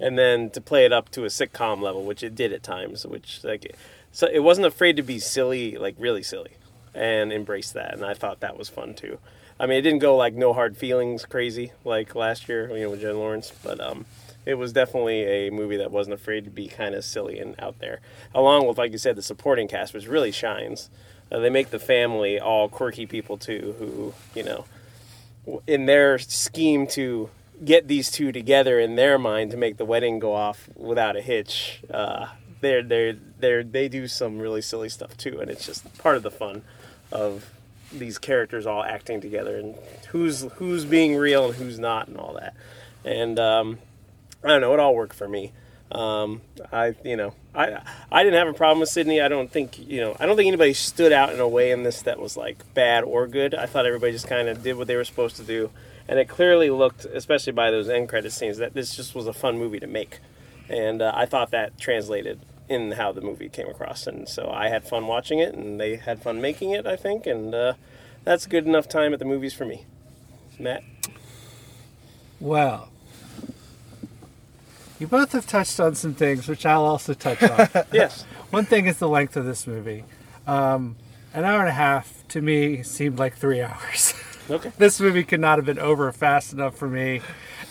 and 0.00 0.18
then 0.18 0.50
to 0.50 0.60
play 0.60 0.84
it 0.84 0.92
up 0.92 1.10
to 1.10 1.24
a 1.24 1.28
sitcom 1.28 1.80
level, 1.80 2.04
which 2.04 2.22
it 2.22 2.34
did 2.34 2.52
at 2.52 2.62
times, 2.62 3.06
which 3.06 3.42
like 3.44 3.74
so 4.10 4.28
it 4.32 4.40
wasn't 4.40 4.66
afraid 4.66 4.96
to 4.96 5.02
be 5.02 5.18
silly, 5.18 5.76
like 5.76 5.94
really 5.98 6.22
silly, 6.22 6.52
and 6.94 7.32
embrace 7.32 7.70
that, 7.72 7.94
and 7.94 8.04
I 8.04 8.14
thought 8.14 8.40
that 8.40 8.58
was 8.58 8.68
fun 8.68 8.94
too. 8.94 9.18
I 9.58 9.66
mean, 9.66 9.78
it 9.78 9.82
didn't 9.82 10.00
go 10.00 10.16
like 10.16 10.34
no 10.34 10.52
hard 10.52 10.76
feelings 10.76 11.24
crazy 11.24 11.72
like 11.84 12.14
last 12.14 12.48
year, 12.48 12.70
you 12.76 12.84
know, 12.84 12.90
with 12.90 13.00
Jen 13.00 13.16
Lawrence, 13.16 13.52
but 13.62 13.80
um, 13.80 14.06
it 14.44 14.54
was 14.54 14.72
definitely 14.72 15.22
a 15.22 15.50
movie 15.50 15.76
that 15.76 15.90
wasn't 15.90 16.14
afraid 16.14 16.44
to 16.44 16.50
be 16.50 16.68
kind 16.68 16.94
of 16.94 17.04
silly 17.04 17.38
and 17.38 17.54
out 17.58 17.78
there, 17.78 18.00
along 18.34 18.66
with 18.66 18.78
like 18.78 18.92
you 18.92 18.98
said, 18.98 19.16
the 19.16 19.22
supporting 19.22 19.68
cast, 19.68 19.94
which 19.94 20.06
really 20.06 20.32
shines. 20.32 20.90
Uh, 21.30 21.38
they 21.38 21.50
make 21.50 21.70
the 21.70 21.78
family 21.78 22.38
all 22.38 22.68
quirky 22.68 23.06
people 23.06 23.38
too, 23.38 23.74
who 23.78 24.14
you 24.34 24.44
know 24.44 24.64
in 25.66 25.86
their 25.86 26.18
scheme 26.18 26.86
to 26.86 27.30
get 27.64 27.88
these 27.88 28.10
two 28.10 28.32
together 28.32 28.78
in 28.78 28.96
their 28.96 29.18
mind 29.18 29.50
to 29.50 29.56
make 29.56 29.76
the 29.76 29.84
wedding 29.84 30.18
go 30.18 30.34
off 30.34 30.68
without 30.76 31.16
a 31.16 31.20
hitch, 31.20 31.82
uh, 31.90 32.26
they're 32.60 32.82
they're 32.82 33.16
they're 33.38 33.64
they 33.64 33.88
do 33.88 34.06
some 34.08 34.38
really 34.38 34.62
silly 34.62 34.88
stuff 34.88 35.16
too, 35.16 35.40
and 35.40 35.50
it's 35.50 35.66
just 35.66 35.98
part 35.98 36.16
of 36.16 36.22
the 36.22 36.30
fun 36.30 36.62
of 37.10 37.50
these 37.92 38.18
characters 38.18 38.66
all 38.66 38.82
acting 38.82 39.20
together 39.20 39.58
and 39.58 39.74
who's 40.08 40.42
who's 40.54 40.84
being 40.84 41.14
real 41.16 41.46
and 41.46 41.54
who's 41.54 41.78
not 41.78 42.08
and 42.08 42.16
all 42.16 42.34
that. 42.34 42.54
And 43.04 43.38
um, 43.38 43.78
I 44.44 44.48
don't 44.48 44.60
know, 44.60 44.74
it 44.74 44.80
all 44.80 44.94
worked 44.94 45.14
for 45.14 45.28
me. 45.28 45.52
Um, 45.90 46.40
I 46.72 46.94
you 47.04 47.16
know 47.16 47.34
I 47.54 47.82
I 48.10 48.22
didn't 48.24 48.38
have 48.38 48.48
a 48.48 48.54
problem 48.54 48.80
with 48.80 48.88
Sydney. 48.88 49.20
I 49.20 49.28
don't 49.28 49.52
think 49.52 49.78
you 49.78 50.00
know 50.00 50.16
I 50.18 50.24
don't 50.24 50.36
think 50.36 50.48
anybody 50.48 50.72
stood 50.72 51.12
out 51.12 51.34
in 51.34 51.40
a 51.40 51.46
way 51.46 51.70
in 51.70 51.82
this 51.82 52.00
that 52.02 52.18
was 52.18 52.34
like 52.34 52.56
bad 52.72 53.04
or 53.04 53.26
good. 53.26 53.54
I 53.54 53.66
thought 53.66 53.84
everybody 53.84 54.12
just 54.12 54.26
kind 54.26 54.48
of 54.48 54.62
did 54.62 54.78
what 54.78 54.86
they 54.86 54.96
were 54.96 55.04
supposed 55.04 55.36
to 55.36 55.42
do, 55.42 55.70
and 56.08 56.18
it 56.18 56.28
clearly 56.28 56.70
looked, 56.70 57.04
especially 57.04 57.52
by 57.52 57.70
those 57.70 57.90
end 57.90 58.08
credit 58.08 58.32
scenes, 58.32 58.56
that 58.56 58.72
this 58.72 58.96
just 58.96 59.14
was 59.14 59.26
a 59.26 59.34
fun 59.34 59.58
movie 59.58 59.80
to 59.80 59.86
make. 59.86 60.20
and 60.70 61.02
uh, 61.02 61.12
I 61.14 61.26
thought 61.26 61.50
that 61.50 61.78
translated 61.78 62.40
in 62.70 62.92
how 62.92 63.12
the 63.12 63.20
movie 63.20 63.50
came 63.50 63.68
across, 63.68 64.06
and 64.06 64.26
so 64.26 64.50
I 64.50 64.68
had 64.68 64.84
fun 64.84 65.06
watching 65.06 65.40
it, 65.40 65.52
and 65.54 65.78
they 65.78 65.96
had 65.96 66.22
fun 66.22 66.40
making 66.40 66.70
it, 66.70 66.86
I 66.86 66.96
think, 66.96 67.26
and 67.26 67.54
uh, 67.54 67.74
that's 68.24 68.46
good 68.46 68.66
enough 68.66 68.88
time 68.88 69.12
at 69.12 69.18
the 69.18 69.26
movies 69.26 69.52
for 69.52 69.66
me. 69.66 69.84
Matt, 70.58 70.84
Well, 72.40 72.88
you 75.02 75.08
both 75.08 75.32
have 75.32 75.48
touched 75.48 75.80
on 75.80 75.96
some 75.96 76.14
things, 76.14 76.46
which 76.46 76.64
I'll 76.64 76.84
also 76.84 77.12
touch 77.12 77.42
on. 77.42 77.68
yes, 77.92 78.22
One 78.50 78.64
thing 78.64 78.86
is 78.86 79.00
the 79.00 79.08
length 79.08 79.36
of 79.36 79.44
this 79.44 79.66
movie. 79.66 80.04
Um, 80.46 80.94
an 81.34 81.44
hour 81.44 81.58
and 81.58 81.68
a 81.68 81.72
half 81.72 82.22
to 82.28 82.40
me 82.40 82.84
seemed 82.84 83.18
like 83.18 83.36
three 83.36 83.60
hours. 83.60 84.14
okay, 84.50 84.70
this 84.78 85.00
movie 85.00 85.24
could 85.24 85.40
not 85.40 85.58
have 85.58 85.66
been 85.66 85.80
over 85.80 86.12
fast 86.12 86.52
enough 86.52 86.78
for 86.78 86.88
me. 86.88 87.20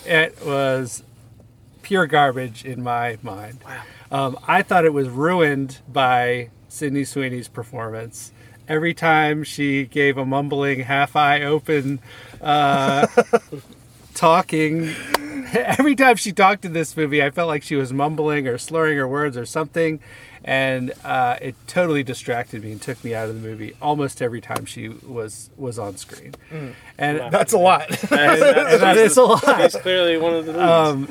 It 0.04 0.44
was 0.44 1.04
pure 1.80 2.06
garbage 2.06 2.66
in 2.66 2.82
my 2.82 3.16
mind. 3.22 3.64
Um, 4.10 4.38
I 4.46 4.60
thought 4.60 4.84
it 4.84 4.92
was 4.92 5.08
ruined 5.08 5.78
by 5.90 6.50
Sydney 6.68 7.04
Sweeney's 7.04 7.48
performance. 7.48 8.30
Every 8.68 8.92
time 8.92 9.42
she 9.42 9.86
gave 9.86 10.18
a 10.18 10.26
mumbling, 10.26 10.80
half 10.80 11.16
eye 11.16 11.40
open, 11.44 11.98
uh, 12.42 13.06
talking, 14.14 14.94
every 15.54 15.94
time 15.94 16.16
she 16.16 16.32
talked 16.32 16.64
in 16.64 16.72
this 16.72 16.96
movie, 16.96 17.22
I 17.22 17.30
felt 17.30 17.48
like 17.48 17.62
she 17.62 17.76
was 17.76 17.92
mumbling 17.92 18.46
or 18.46 18.58
slurring 18.58 18.98
her 18.98 19.08
words 19.08 19.36
or 19.36 19.46
something, 19.46 20.00
and 20.44 20.92
uh, 21.04 21.36
it 21.40 21.54
totally 21.66 22.02
distracted 22.02 22.62
me 22.64 22.72
and 22.72 22.82
took 22.82 23.02
me 23.04 23.14
out 23.14 23.28
of 23.28 23.34
the 23.40 23.48
movie 23.48 23.74
almost 23.80 24.20
every 24.20 24.40
time 24.40 24.64
she 24.64 24.88
was 24.88 25.50
was 25.56 25.78
on 25.78 25.96
screen. 25.96 26.34
And 26.98 27.18
Wow. 27.18 27.30
That's 27.30 27.52
a 27.52 27.58
lot. 27.58 27.88
that 28.10 28.96
is 28.96 29.16
a 29.16 29.22
lot. 29.22 29.42
It's 29.60 29.76
clearly 29.76 30.16
one 30.18 30.34
of 30.34 30.46
the. 30.46 30.62
Um, 30.62 31.08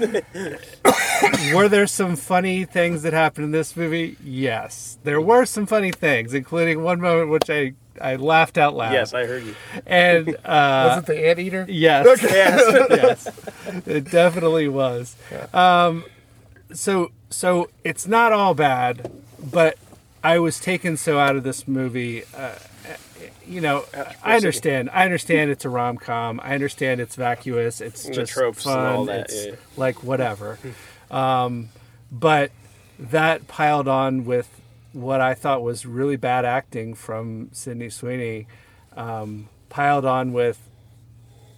were 1.54 1.68
there 1.70 1.88
some 1.88 2.16
funny 2.16 2.66
things 2.66 3.04
that 3.04 3.14
happened 3.14 3.46
in 3.46 3.52
this 3.52 3.76
movie? 3.76 4.18
Yes, 4.24 4.98
there 5.04 5.22
were 5.22 5.46
some 5.46 5.66
funny 5.66 5.92
things, 5.92 6.34
including 6.34 6.84
one 6.84 7.00
moment 7.02 7.30
which 7.30 7.50
I 7.50 7.74
I 8.00 8.16
laughed 8.16 8.58
out 8.58 8.74
loud. 8.76 8.94
yes, 8.94 9.14
I 9.14 9.26
heard 9.26 9.44
you. 9.44 9.56
and 9.86 10.30
uh, 10.46 10.96
Was 10.96 10.98
it 11.00 11.06
the 11.08 11.28
anteater? 11.28 11.66
yes, 11.70 12.22
Yes. 12.24 12.88
yes, 12.90 13.86
it 13.86 14.10
definitely 14.10 14.68
was. 14.68 15.16
Um, 15.54 16.06
so 16.74 17.12
so 17.30 17.70
it's 17.84 18.08
not 18.08 18.32
all 18.32 18.54
bad, 18.54 19.12
but 19.40 19.78
I 20.24 20.40
was 20.40 20.60
taken 20.60 20.98
so 20.98 21.20
out 21.20 21.36
of 21.36 21.44
this 21.44 21.68
movie. 21.68 22.24
Uh, 22.36 22.56
you 23.48 23.62
know, 23.62 23.86
I 24.24 24.36
understand. 24.36 24.90
I 24.94 25.04
understand 25.06 25.52
it's 25.52 25.66
a 25.66 25.70
rom 25.70 25.98
com. 25.98 26.40
I 26.44 26.54
understand 26.54 27.02
it's 27.02 27.16
vacuous. 27.16 27.82
It's 27.82 28.04
The 28.04 28.12
just 28.14 28.32
tropes 28.32 28.66
and 28.66 28.76
fun. 28.76 28.86
all 28.96 29.06
that, 29.06 29.26
it's 29.30 29.46
yeah. 29.48 29.56
like 29.78 30.04
whatever. 30.04 30.58
um, 31.10 31.70
but 32.12 32.52
that 33.00 33.48
piled 33.48 33.88
on 33.88 34.26
with 34.26 34.50
what 34.94 35.22
I 35.22 35.34
thought 35.34 35.62
was 35.64 35.86
really 35.86 36.18
bad 36.18 36.46
acting 36.46 36.94
from 36.94 37.50
Sydney 37.54 37.90
Sweeney, 37.90 38.48
um, 38.96 39.50
piled 39.70 40.06
on 40.06 40.34
with 40.34 40.60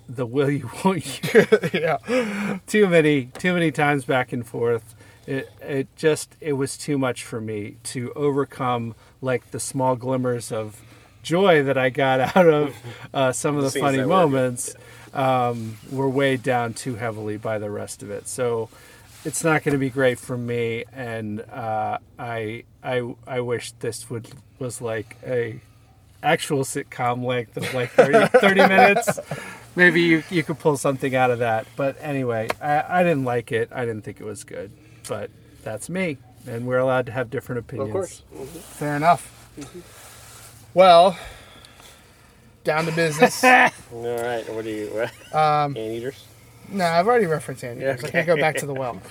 the 0.07 0.25
will 0.25 0.49
you 0.49 0.69
won't 0.83 1.33
you 1.33 1.45
yeah. 1.73 2.59
too 2.67 2.87
many 2.87 3.25
too 3.37 3.53
many 3.53 3.71
times 3.71 4.03
back 4.05 4.33
and 4.33 4.45
forth 4.45 4.93
it 5.27 5.49
it 5.61 5.95
just 5.95 6.35
it 6.41 6.53
was 6.53 6.77
too 6.77 6.97
much 6.97 7.23
for 7.23 7.39
me 7.39 7.77
to 7.83 8.11
overcome 8.13 8.95
like 9.21 9.51
the 9.51 9.59
small 9.59 9.95
glimmers 9.95 10.51
of 10.51 10.81
joy 11.21 11.63
that 11.63 11.77
I 11.77 11.89
got 11.89 12.19
out 12.35 12.47
of 12.47 12.75
uh, 13.13 13.31
some 13.31 13.57
of 13.57 13.63
the 13.63 13.79
funny 13.79 13.97
that 13.97 14.07
were 14.07 14.13
moments 14.13 14.75
um, 15.13 15.77
were 15.91 16.09
weighed 16.09 16.43
down 16.43 16.73
too 16.73 16.95
heavily 16.95 17.37
by 17.37 17.59
the 17.59 17.69
rest 17.69 18.03
of 18.03 18.11
it. 18.11 18.27
So 18.27 18.69
it's 19.25 19.43
not 19.43 19.63
going 19.63 19.73
to 19.73 19.79
be 19.79 19.89
great 19.89 20.19
for 20.19 20.37
me 20.37 20.83
and 20.91 21.41
uh, 21.41 21.97
I 22.19 22.63
I 22.83 23.15
I 23.25 23.39
wish 23.39 23.71
this 23.73 24.09
would 24.09 24.27
was 24.59 24.81
like 24.81 25.17
a 25.25 25.61
actual 26.21 26.63
sitcom 26.63 27.25
length 27.25 27.57
of 27.57 27.73
like 27.73 27.91
30, 27.91 28.27
30 28.39 28.55
minutes. 28.55 29.19
Maybe 29.75 30.01
you, 30.01 30.23
you 30.29 30.43
could 30.43 30.59
pull 30.59 30.77
something 30.77 31.15
out 31.15 31.31
of 31.31 31.39
that. 31.39 31.65
But 31.77 31.97
anyway 32.01 32.49
I, 32.61 32.99
I 32.99 33.03
didn't 33.03 33.23
like 33.23 33.53
it. 33.53 33.69
I 33.71 33.85
didn't 33.85 34.03
think 34.03 34.19
it 34.19 34.25
was 34.25 34.43
good 34.43 34.71
but 35.07 35.29
that's 35.63 35.89
me 35.89 36.17
and 36.47 36.65
we're 36.65 36.77
allowed 36.77 37.05
to 37.05 37.11
have 37.11 37.29
different 37.29 37.59
opinions 37.59 37.89
Of 37.89 37.93
course. 37.93 38.21
Fair 38.77 38.95
enough. 38.95 39.29
Well, 40.73 41.17
down 42.63 42.85
to 42.85 42.91
business. 42.91 43.43
All 43.43 43.69
right. 43.91 44.43
What 44.53 44.63
do 44.65 44.69
you? 44.71 45.07
Um, 45.37 45.75
Anteaters. 45.77 46.23
No, 46.73 46.85
I've 46.85 47.07
already 47.07 47.25
referenced 47.25 47.63
anteaters. 47.63 48.03
I 48.03 48.09
can't 48.09 48.27
go 48.27 48.35
back 48.35 48.55
to 48.57 48.65
the 48.65 48.73
well. 48.73 49.01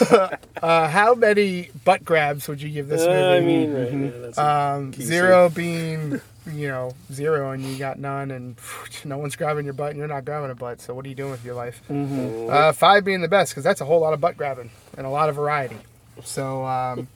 uh, 0.62 0.88
how 0.88 1.14
many 1.14 1.70
butt 1.84 2.04
grabs 2.04 2.48
would 2.48 2.60
you 2.60 2.70
give 2.70 2.88
this 2.88 3.00
movie? 3.00 3.12
Uh, 3.12 3.34
I 3.34 3.40
mean, 3.40 3.72
right, 3.72 4.34
yeah, 4.36 4.72
Um, 4.74 4.92
Key 4.92 5.02
zero 5.02 5.48
being, 5.48 6.20
you 6.52 6.68
know, 6.68 6.92
zero, 7.12 7.52
and 7.52 7.62
you 7.62 7.78
got 7.78 7.98
none, 7.98 8.30
and 8.30 8.56
no 9.04 9.18
one's 9.18 9.36
grabbing 9.36 9.64
your 9.64 9.74
butt, 9.74 9.90
and 9.90 9.98
you're 9.98 10.08
not 10.08 10.24
grabbing 10.24 10.50
a 10.50 10.54
butt. 10.54 10.80
So 10.80 10.94
what 10.94 11.04
are 11.04 11.08
you 11.08 11.14
doing 11.14 11.30
with 11.30 11.44
your 11.44 11.54
life? 11.54 11.82
Mm-hmm. 11.88 12.50
Uh, 12.50 12.72
five 12.72 13.04
being 13.04 13.20
the 13.20 13.28
best, 13.28 13.52
because 13.52 13.64
that's 13.64 13.80
a 13.80 13.84
whole 13.84 14.00
lot 14.00 14.12
of 14.12 14.20
butt 14.20 14.36
grabbing 14.36 14.70
and 14.96 15.06
a 15.06 15.10
lot 15.10 15.28
of 15.28 15.36
variety. 15.36 15.76
So, 16.22 16.64
um, 16.66 17.08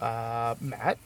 uh, 0.00 0.54
Matt, 0.60 0.98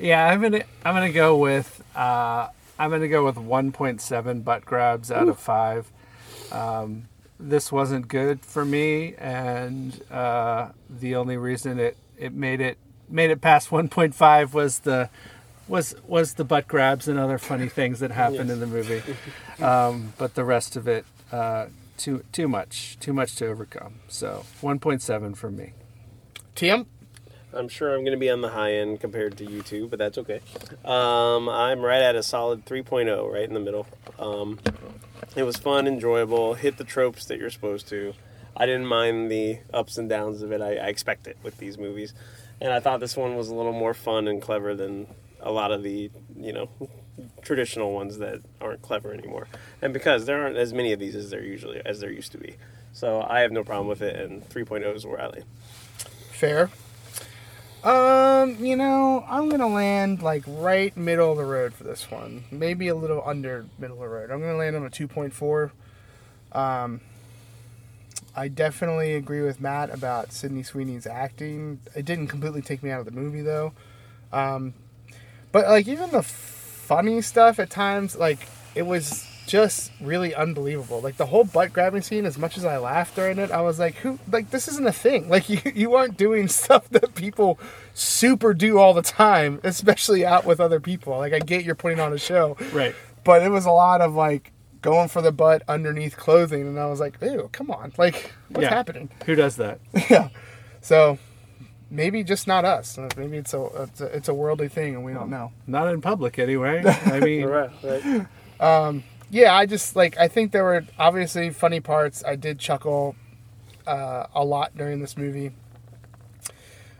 yeah 0.00 0.26
i'm 0.26 0.40
gonna 0.40 0.62
i'm 0.84 0.94
gonna 0.94 1.12
go 1.12 1.36
with 1.36 1.82
uh, 1.94 2.48
i'm 2.78 2.90
gonna 2.90 3.08
go 3.08 3.24
with 3.24 3.36
1.7 3.36 4.44
butt 4.44 4.64
grabs 4.64 5.10
out 5.12 5.28
of 5.28 5.38
five 5.38 5.90
um, 6.52 7.08
this 7.38 7.70
wasn't 7.72 8.06
good 8.08 8.40
for 8.44 8.64
me 8.64 9.14
and 9.16 10.02
uh, 10.10 10.68
the 10.88 11.16
only 11.16 11.36
reason 11.36 11.78
it 11.78 11.96
it 12.18 12.32
made 12.34 12.60
it 12.60 12.76
made 13.08 13.30
it 13.30 13.40
past 13.40 13.70
1.5 13.70 14.52
was 14.52 14.80
the 14.80 15.08
was 15.68 15.94
was 16.06 16.34
the 16.34 16.44
butt 16.44 16.68
grabs 16.68 17.08
and 17.08 17.18
other 17.18 17.38
funny 17.38 17.68
things 17.68 18.00
that 18.00 18.10
happened 18.10 18.48
Yes. 18.48 18.50
in 18.50 18.60
the 18.60 18.66
movie 18.66 19.02
um, 19.62 20.12
but 20.18 20.34
the 20.34 20.44
rest 20.44 20.76
of 20.76 20.86
it 20.88 21.04
uh, 21.32 21.66
too 21.96 22.24
too 22.32 22.46
much 22.48 22.98
too 23.00 23.12
much 23.12 23.36
to 23.36 23.46
overcome 23.46 23.94
so 24.08 24.44
1.7 24.60 25.36
for 25.36 25.50
me 25.50 25.72
Tim, 26.54 26.86
I'm 27.54 27.68
sure 27.68 27.94
I'm 27.94 28.00
going 28.02 28.12
to 28.12 28.18
be 28.18 28.28
on 28.28 28.42
the 28.42 28.50
high 28.50 28.74
end 28.74 29.00
compared 29.00 29.38
to 29.38 29.44
you 29.50 29.62
two, 29.62 29.88
but 29.88 29.98
that's 29.98 30.18
okay. 30.18 30.40
Um, 30.84 31.48
I'm 31.48 31.80
right 31.80 32.02
at 32.02 32.14
a 32.14 32.22
solid 32.22 32.66
3.0, 32.66 33.32
right 33.32 33.44
in 33.44 33.54
the 33.54 33.60
middle. 33.60 33.86
Um, 34.18 34.58
it 35.36 35.42
was 35.44 35.56
fun, 35.56 35.86
enjoyable, 35.86 36.54
hit 36.54 36.76
the 36.76 36.84
tropes 36.84 37.24
that 37.26 37.38
you're 37.38 37.50
supposed 37.50 37.88
to. 37.88 38.14
I 38.56 38.66
didn't 38.66 38.86
mind 38.86 39.30
the 39.30 39.60
ups 39.72 39.96
and 39.96 40.08
downs 40.08 40.42
of 40.42 40.52
it. 40.52 40.60
I, 40.60 40.74
I 40.76 40.86
expect 40.88 41.26
it 41.26 41.38
with 41.42 41.58
these 41.58 41.78
movies, 41.78 42.12
and 42.60 42.72
I 42.72 42.80
thought 42.80 43.00
this 43.00 43.16
one 43.16 43.36
was 43.36 43.48
a 43.48 43.54
little 43.54 43.72
more 43.72 43.94
fun 43.94 44.26
and 44.28 44.42
clever 44.42 44.74
than 44.74 45.06
a 45.40 45.50
lot 45.50 45.72
of 45.72 45.82
the 45.82 46.10
you 46.36 46.52
know 46.52 46.68
traditional 47.42 47.92
ones 47.92 48.18
that 48.18 48.40
aren't 48.60 48.82
clever 48.82 49.12
anymore. 49.12 49.48
And 49.80 49.92
because 49.92 50.26
there 50.26 50.42
aren't 50.42 50.56
as 50.56 50.72
many 50.72 50.92
of 50.92 50.98
these 50.98 51.14
as 51.14 51.30
there 51.30 51.42
usually 51.42 51.80
as 51.84 52.00
there 52.00 52.10
used 52.10 52.32
to 52.32 52.38
be, 52.38 52.56
so 52.92 53.24
I 53.28 53.40
have 53.40 53.52
no 53.52 53.64
problem 53.64 53.86
with 53.88 54.02
it. 54.02 54.16
And 54.16 54.46
3.0 54.48 54.94
is 54.94 55.06
where 55.06 55.20
I 55.20 55.28
lay. 55.28 55.44
fair. 56.32 56.70
Um, 57.82 58.62
you 58.62 58.76
know, 58.76 59.24
I'm 59.28 59.48
gonna 59.48 59.68
land 59.68 60.22
like 60.22 60.42
right 60.46 60.94
middle 60.96 61.32
of 61.32 61.38
the 61.38 61.44
road 61.44 61.72
for 61.72 61.84
this 61.84 62.10
one. 62.10 62.44
Maybe 62.50 62.88
a 62.88 62.94
little 62.94 63.22
under 63.24 63.66
middle 63.78 63.96
of 63.96 64.02
the 64.02 64.08
road. 64.08 64.30
I'm 64.30 64.40
gonna 64.40 64.56
land 64.56 64.76
on 64.76 64.84
a 64.84 64.90
2.4. 64.90 65.70
Um, 66.52 67.00
I 68.36 68.48
definitely 68.48 69.14
agree 69.14 69.40
with 69.40 69.60
Matt 69.60 69.90
about 69.90 70.32
Sydney 70.32 70.62
Sweeney's 70.62 71.06
acting. 71.06 71.80
It 71.94 72.04
didn't 72.04 72.28
completely 72.28 72.60
take 72.62 72.82
me 72.82 72.90
out 72.90 73.00
of 73.00 73.06
the 73.06 73.12
movie 73.12 73.42
though. 73.42 73.72
Um, 74.32 74.74
but 75.50 75.66
like 75.66 75.88
even 75.88 76.10
the 76.10 76.22
funny 76.22 77.22
stuff 77.22 77.58
at 77.58 77.70
times, 77.70 78.14
like 78.14 78.46
it 78.74 78.82
was 78.82 79.26
just 79.50 79.90
really 80.00 80.34
unbelievable. 80.34 81.00
Like 81.00 81.16
the 81.16 81.26
whole 81.26 81.44
butt 81.44 81.72
grabbing 81.72 82.02
scene, 82.02 82.24
as 82.24 82.38
much 82.38 82.56
as 82.56 82.64
I 82.64 82.78
laughed 82.78 83.16
during 83.16 83.38
it, 83.38 83.50
I 83.50 83.60
was 83.62 83.78
like, 83.78 83.96
who 83.96 84.18
like 84.30 84.50
this 84.50 84.68
isn't 84.68 84.86
a 84.86 84.92
thing. 84.92 85.28
Like 85.28 85.48
you 85.48 85.60
you 85.74 85.94
aren't 85.94 86.16
doing 86.16 86.46
stuff 86.48 86.88
that 86.90 87.14
people 87.14 87.58
super 87.94 88.54
do 88.54 88.78
all 88.78 88.94
the 88.94 89.02
time, 89.02 89.60
especially 89.64 90.24
out 90.24 90.44
with 90.46 90.60
other 90.60 90.78
people. 90.80 91.18
Like 91.18 91.32
I 91.32 91.40
get 91.40 91.64
you're 91.64 91.74
putting 91.74 91.98
on 92.00 92.12
a 92.12 92.18
show. 92.18 92.56
right 92.72 92.94
But 93.24 93.42
it 93.42 93.50
was 93.50 93.66
a 93.66 93.70
lot 93.72 94.00
of 94.00 94.14
like 94.14 94.52
going 94.82 95.08
for 95.08 95.20
the 95.20 95.32
butt 95.32 95.62
underneath 95.68 96.16
clothing 96.16 96.62
and 96.62 96.78
I 96.78 96.86
was 96.86 97.00
like, 97.00 97.18
ew, 97.20 97.50
come 97.52 97.70
on. 97.70 97.92
Like 97.98 98.32
what's 98.50 98.62
Yeah. 98.62 98.70
happening? 98.74 99.10
who 99.26 99.34
does 99.34 99.56
that 99.56 99.80
yeah. 100.10 100.28
So 100.80 101.18
maybe 101.90 102.22
just 102.24 102.46
not 102.46 102.64
us. 102.64 102.96
Uh, 102.96 103.08
Maybe 103.16 103.36
it's 103.36 103.52
a, 103.52 103.62
it's 103.82 104.00
a 104.00 104.06
it's 104.16 104.28
a 104.28 104.34
worldly 104.34 104.68
thing 104.68 104.94
and 104.94 105.04
we 105.04 105.12
don't 105.12 105.28
know. 105.28 105.50
not 105.66 105.88
in 105.92 106.00
public 106.00 106.38
anyway 106.38 106.82
i 107.06 107.18
mean 107.20 107.44
Right, 107.46 107.70
right. 107.82 108.26
Yeah, 109.30 109.54
I 109.54 109.66
just 109.66 109.94
like 109.96 110.18
I 110.18 110.28
think 110.28 110.52
there 110.52 110.64
were 110.64 110.84
obviously 110.98 111.50
funny 111.50 111.80
parts. 111.80 112.24
I 112.24 112.36
did 112.36 112.58
chuckle 112.58 113.14
uh, 113.86 114.26
a 114.34 114.44
lot 114.44 114.76
during 114.76 115.00
this 115.00 115.16
movie. 115.16 115.52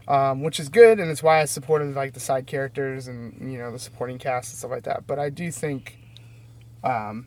Um, 0.09 0.43
which 0.43 0.59
is 0.59 0.69
good, 0.69 0.99
and 0.99 1.09
it's 1.09 1.23
why 1.23 1.41
I 1.41 1.45
supported 1.45 1.95
like 1.95 2.15
the 2.15 2.21
side 2.21 2.49
characters 2.49 3.07
and 3.07 3.53
you 3.53 3.59
know 3.59 3.71
the 3.71 3.79
supporting 3.79 4.19
cast 4.19 4.51
and 4.51 4.59
stuff 4.59 4.73
like 4.73 4.83
that. 4.85 5.07
But 5.07 5.21
I 5.21 5.31
do 5.31 5.53
think 5.53 5.99
um, 6.83 7.27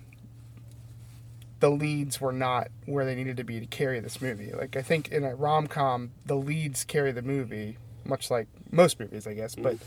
the 1.62 1.70
leads 1.70 2.20
were 2.20 2.34
not 2.34 2.68
where 2.86 3.06
they 3.06 3.16
needed 3.16 3.38
to 3.38 3.46
be 3.46 3.62
to 3.62 3.66
carry 3.66 4.02
this 4.02 4.22
movie. 4.22 4.52
Like 4.52 4.76
I 4.76 4.82
think 4.82 5.10
in 5.14 5.24
a 5.24 5.34
rom 5.34 5.68
com, 5.68 6.12
the 6.26 6.36
leads 6.36 6.84
carry 6.84 7.14
the 7.14 7.22
movie, 7.22 7.78
much 8.04 8.30
like 8.30 8.48
most 8.70 9.00
movies, 9.00 9.26
I 9.26 9.34
guess. 9.34 9.56
But 9.56 9.78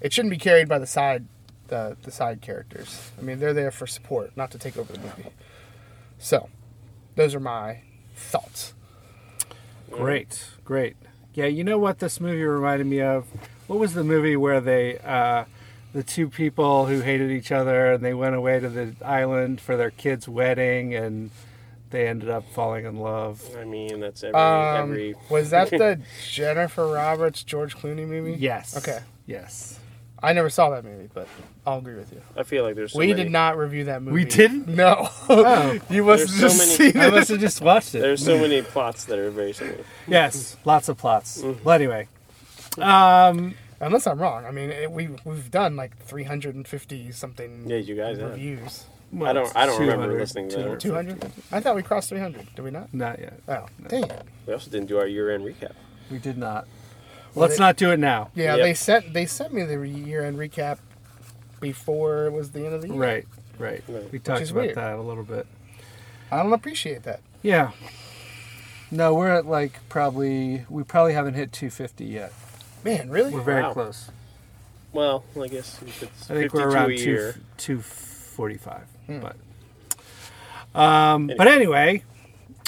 it 0.00 0.12
shouldn't 0.12 0.30
be 0.30 0.38
carried 0.38 0.68
by 0.68 0.78
the 0.78 0.86
side, 0.86 1.26
the 1.68 1.96
the 2.02 2.10
side 2.10 2.40
characters. 2.40 3.10
I 3.18 3.22
mean, 3.22 3.38
they're 3.40 3.54
there 3.54 3.70
for 3.70 3.86
support, 3.86 4.36
not 4.36 4.50
to 4.52 4.58
take 4.58 4.76
over 4.76 4.92
the 4.92 4.98
movie. 5.00 5.30
So, 6.18 6.48
those 7.14 7.34
are 7.34 7.40
my 7.40 7.82
thoughts. 8.14 8.74
Great, 9.90 10.50
great. 10.64 10.96
Yeah, 11.34 11.46
you 11.46 11.64
know 11.64 11.78
what 11.78 11.98
this 11.98 12.20
movie 12.20 12.42
reminded 12.42 12.86
me 12.86 13.00
of? 13.00 13.26
What 13.66 13.78
was 13.78 13.94
the 13.94 14.04
movie 14.04 14.36
where 14.36 14.60
they, 14.60 14.98
uh, 14.98 15.44
the 15.92 16.02
two 16.02 16.28
people 16.28 16.86
who 16.86 17.00
hated 17.00 17.30
each 17.30 17.52
other 17.52 17.92
and 17.92 18.04
they 18.04 18.14
went 18.14 18.34
away 18.34 18.58
to 18.60 18.68
the 18.68 18.94
island 19.04 19.60
for 19.60 19.76
their 19.76 19.90
kid's 19.90 20.28
wedding 20.28 20.94
and 20.94 21.30
they 21.90 22.08
ended 22.08 22.28
up 22.30 22.44
falling 22.52 22.84
in 22.86 22.98
love? 22.98 23.42
I 23.58 23.64
mean, 23.64 24.00
that's 24.00 24.24
every 24.24 24.38
Um, 24.40 24.90
every. 24.92 25.14
was 25.28 25.50
that 25.50 25.70
the 25.70 26.00
Jennifer 26.30 26.86
Roberts 26.88 27.42
George 27.42 27.76
Clooney 27.76 28.06
movie? 28.06 28.34
Yes. 28.38 28.76
Okay. 28.76 29.00
Yes. 29.26 29.78
I 30.22 30.32
never 30.32 30.48
saw 30.48 30.70
that 30.70 30.84
movie, 30.84 31.08
but 31.12 31.28
I'll 31.66 31.78
agree 31.78 31.94
with 31.94 32.12
you. 32.12 32.22
I 32.36 32.42
feel 32.42 32.64
like 32.64 32.74
there's. 32.74 32.92
So 32.92 32.98
we 32.98 33.08
many, 33.08 33.24
did 33.24 33.32
not 33.32 33.58
review 33.58 33.84
that 33.84 34.02
movie. 34.02 34.14
We 34.14 34.24
didn't? 34.24 34.68
No. 34.68 35.08
Oh. 35.28 35.78
you 35.90 36.04
must 36.04 36.26
There's 36.28 36.30
so 36.36 36.48
just 36.48 36.58
many- 36.58 36.92
see 36.92 36.98
I 36.98 37.08
it. 37.08 37.10
must 37.12 37.28
have 37.28 37.40
just 37.40 37.60
watched 37.60 37.94
it. 37.94 38.00
There's 38.00 38.24
so 38.24 38.38
many 38.38 38.62
plots 38.62 39.04
that 39.06 39.18
are 39.18 39.30
very 39.30 39.52
similar. 39.52 39.84
Yes, 40.06 40.56
lots 40.64 40.88
of 40.88 40.96
plots. 40.96 41.42
Mm-hmm. 41.42 41.64
Well, 41.64 41.74
anyway, 41.74 42.08
um, 42.78 43.54
Unless 43.80 44.06
I'm 44.06 44.18
wrong. 44.18 44.46
I 44.46 44.50
mean, 44.50 44.70
it, 44.70 44.90
we 44.90 45.08
we've 45.24 45.50
done 45.50 45.76
like 45.76 45.96
350 45.98 47.12
something 47.12 47.68
Yeah, 47.68 47.76
you 47.76 47.94
guys 47.94 48.18
have. 48.18 48.30
reviews. 48.30 48.86
I 49.22 49.32
don't. 49.32 49.54
I 49.56 49.66
don't 49.66 49.80
remember 49.80 50.06
200, 50.06 50.18
listening 50.18 50.48
to 50.50 50.56
that. 50.56 50.80
200? 50.80 51.32
I 51.52 51.60
thought 51.60 51.76
we 51.76 51.82
crossed 51.82 52.08
300. 52.08 52.54
Did 52.54 52.64
we 52.64 52.70
not? 52.70 52.92
Not 52.92 53.18
yet. 53.18 53.40
Oh, 53.48 53.66
dang 53.86 54.04
it. 54.04 54.22
We 54.46 54.52
also 54.52 54.70
didn't 54.70 54.88
do 54.88 54.98
our 54.98 55.06
year-end 55.06 55.44
recap. 55.44 55.72
We 56.10 56.18
did 56.18 56.38
not. 56.38 56.66
Well, 57.36 57.42
Let's 57.42 57.58
they- 57.58 57.64
not 57.64 57.76
do 57.76 57.92
it 57.92 57.98
now. 57.98 58.30
Yeah, 58.34 58.56
Yep. 58.56 58.64
they 58.64 58.74
sent 58.74 59.12
they 59.12 59.26
sent 59.26 59.52
me 59.52 59.62
the 59.62 59.76
year-end 59.86 60.38
recap 60.38 60.78
before 61.60 62.24
it 62.24 62.32
was 62.32 62.50
the 62.52 62.64
end 62.64 62.74
of 62.74 62.80
the 62.82 62.88
year. 62.88 62.96
Right, 62.96 63.26
right. 63.58 63.84
Right. 63.86 64.10
We 64.10 64.18
talked 64.18 64.50
about 64.50 64.62
weird. 64.62 64.74
that 64.76 64.94
a 64.96 65.02
little 65.02 65.22
bit. 65.22 65.46
I 66.32 66.42
don't 66.42 66.52
appreciate 66.52 67.02
that. 67.04 67.20
Yeah. 67.42 67.70
No, 68.90 69.14
we're 69.14 69.28
at 69.28 69.46
like 69.46 69.78
probably 69.90 70.64
we 70.70 70.82
probably 70.82 71.12
haven't 71.12 71.34
hit 71.34 71.52
250 71.52 72.04
yet. 72.06 72.32
Man, 72.84 73.10
really? 73.10 73.32
We're 73.34 73.40
very 73.42 73.62
Wow. 73.62 73.72
close. 73.74 74.10
Well, 74.92 75.24
I 75.40 75.48
guess 75.48 75.80
if 75.82 76.02
it's 76.04 76.30
I 76.30 76.34
think 76.34 76.54
we're 76.54 76.70
around 76.70 76.92
a 76.92 76.96
two, 76.96 77.34
245. 77.58 78.82
Hmm. 79.06 79.20
But 79.20 79.36
um, 80.80 81.30
but 81.36 81.48
anyway, 81.48 82.02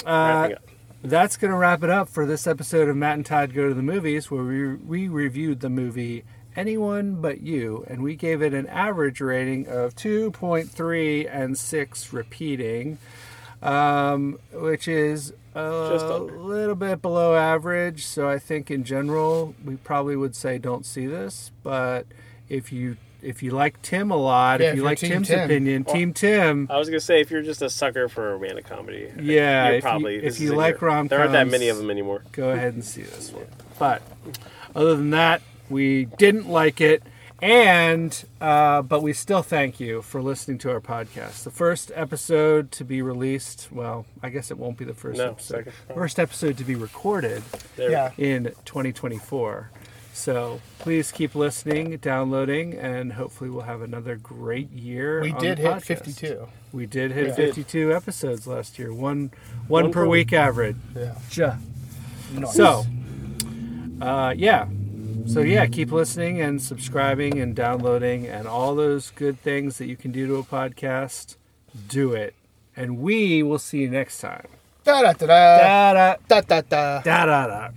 uh, 0.05 0.49
Wrapping 0.51 0.55
up. 0.57 0.63
That's 1.03 1.37
going 1.37 1.51
to 1.51 1.57
wrap 1.57 1.83
it 1.83 1.89
up 1.89 2.09
for 2.09 2.25
this 2.25 2.45
episode 2.45 2.89
of 2.89 2.97
Matt 2.97 3.15
and 3.15 3.25
Todd 3.25 3.53
Go 3.53 3.69
to 3.69 3.73
the 3.73 3.81
Movies, 3.81 4.29
where 4.29 4.43
we, 4.43 4.75
we 4.75 5.07
reviewed 5.07 5.61
the 5.61 5.69
movie 5.69 6.25
Anyone 6.55 7.21
But 7.21 7.41
You, 7.41 7.85
and 7.87 8.03
we 8.03 8.15
gave 8.15 8.41
it 8.41 8.53
an 8.53 8.67
average 8.67 9.21
rating 9.21 9.67
of 9.67 9.95
2.3 9.95 11.29
and 11.31 11.57
6 11.57 12.13
repeating, 12.13 12.97
um, 13.61 14.39
which 14.51 14.87
is 14.87 15.31
a 15.55 16.17
little 16.19 16.75
bit 16.75 17.01
below 17.01 17.35
average. 17.35 18.05
So 18.05 18.27
I 18.27 18.37
think 18.37 18.69
in 18.69 18.83
general, 18.83 19.55
we 19.63 19.77
probably 19.77 20.17
would 20.17 20.35
say 20.35 20.57
don't 20.57 20.85
see 20.85 21.05
this, 21.05 21.51
but 21.63 22.07
if 22.49 22.73
you 22.73 22.97
if 23.21 23.43
you 23.43 23.51
like 23.51 23.81
Tim 23.81 24.11
a 24.11 24.15
lot, 24.15 24.59
Yeah, 24.59 24.67
if 24.67 24.71
if 24.71 24.75
you 24.77 24.81
you're 24.83 24.89
like 24.91 24.97
Tim's 24.99 25.27
Tim. 25.27 25.39
opinion, 25.45 25.83
Team 25.83 26.13
Tim, 26.13 26.67
I 26.69 26.77
was 26.77 26.89
gonna 26.89 26.99
say 26.99 27.21
if 27.21 27.29
you're 27.31 27.41
just 27.41 27.61
a 27.61 27.69
sucker 27.69 28.07
for 28.09 28.33
romantic 28.37 28.65
comedy, 28.65 29.11
Yeah, 29.19 29.67
you're 29.67 29.75
if 29.75 29.75
you- 29.77 29.81
probably 29.89 30.15
if 30.17 30.23
this 30.23 30.39
you 30.39 30.45
is 30.47 30.51
in 30.51 30.57
like 30.57 30.79
your- 30.81 31.03
There 31.07 31.19
aren't 31.19 31.31
that 31.33 31.47
many 31.47 31.67
of 31.69 31.77
them 31.77 31.89
anymore. 31.89 32.23
go 32.31 32.49
ahead 32.51 32.73
and 32.73 32.83
see 32.83 33.01
this 33.03 33.31
one. 33.31 33.45
But 33.77 34.01
other 34.75 34.95
than 34.95 35.09
that, 35.11 35.41
we 35.69 36.05
didn't 36.05 36.49
like 36.49 36.81
it, 36.81 37.03
and 37.41 38.25
uh, 38.41 38.81
but 38.81 39.01
we 39.01 39.13
still 39.13 39.41
thank 39.41 39.79
you 39.79 40.01
for 40.01 40.21
listening 40.21 40.57
to 40.59 40.71
our 40.71 40.81
podcast. 40.81 41.43
The 41.43 41.51
first 41.51 41.91
episode 41.95 42.71
to 42.73 42.83
be 42.83 43.01
released. 43.01 43.69
Well, 43.71 44.05
I 44.23 44.29
guess 44.29 44.51
it 44.51 44.57
won't 44.57 44.77
be 44.77 44.85
the 44.85 44.93
first 44.93 45.17
No, 45.17 45.29
episode. 45.31 45.57
second. 45.65 45.73
First 45.95 46.19
episode 46.19 46.57
to 46.57 46.63
be 46.63 46.75
recorded 46.75 47.43
There. 47.77 47.91
Yeah. 47.91 48.11
in 48.17 48.51
2024. 48.65 49.69
So 50.19 50.59
please 50.79 51.13
keep 51.13 51.33
listening, 51.33 51.95
downloading, 51.97 52.73
and 52.73 53.13
hopefully 53.13 53.49
we'll 53.49 53.61
have 53.63 53.81
another 53.81 54.17
great 54.17 54.69
year. 54.69 55.21
We 55.21 55.31
on 55.31 55.39
did 55.41 55.57
the 55.59 55.61
hit 55.61 55.71
podcast. 55.75 55.83
52. 55.85 56.47
We 56.73 56.85
did 56.85 57.11
hit 57.13 57.27
Yeah. 57.29 57.35
52 57.35 57.93
episodes 57.95 58.45
last 58.45 58.77
year. 58.77 58.91
One 58.93 59.31
one, 59.69 59.83
One 59.85 59.91
per 59.93 60.03
per 60.03 60.09
week 60.09 60.33
average. 60.33 60.75
Yeah. 60.93 61.15
Ja. 61.31 61.55
Nice. 62.33 62.53
So, 62.53 62.85
uh, 64.01 64.33
yeah. 64.35 64.67
So, 65.25 65.39
yeah, 65.39 65.65
keep 65.67 65.89
listening 65.91 66.41
and 66.41 66.61
subscribing 66.61 67.39
and 67.39 67.55
downloading 67.55 68.27
and 68.27 68.45
all 68.45 68.75
those 68.75 69.11
good 69.11 69.39
things 69.39 69.77
that 69.77 69.85
you 69.85 69.95
can 69.95 70.11
do 70.11 70.27
to 70.27 70.35
a 70.35 70.43
podcast. 70.43 71.37
Do 71.87 72.11
it. 72.11 72.33
And 72.75 72.97
we 72.99 73.41
will 73.41 73.59
see 73.59 73.79
you 73.79 73.89
next 73.89 74.19
time. 74.19 74.47
Da 74.83 75.01
da 75.01 75.13
da 75.13 75.25
da 75.27 75.57
Da 75.57 75.93
da 75.93 76.15
da 76.27 76.41
da 76.41 76.61
da. 76.61 77.01
da 77.01 77.25
da 77.25 77.47
da. 77.47 77.69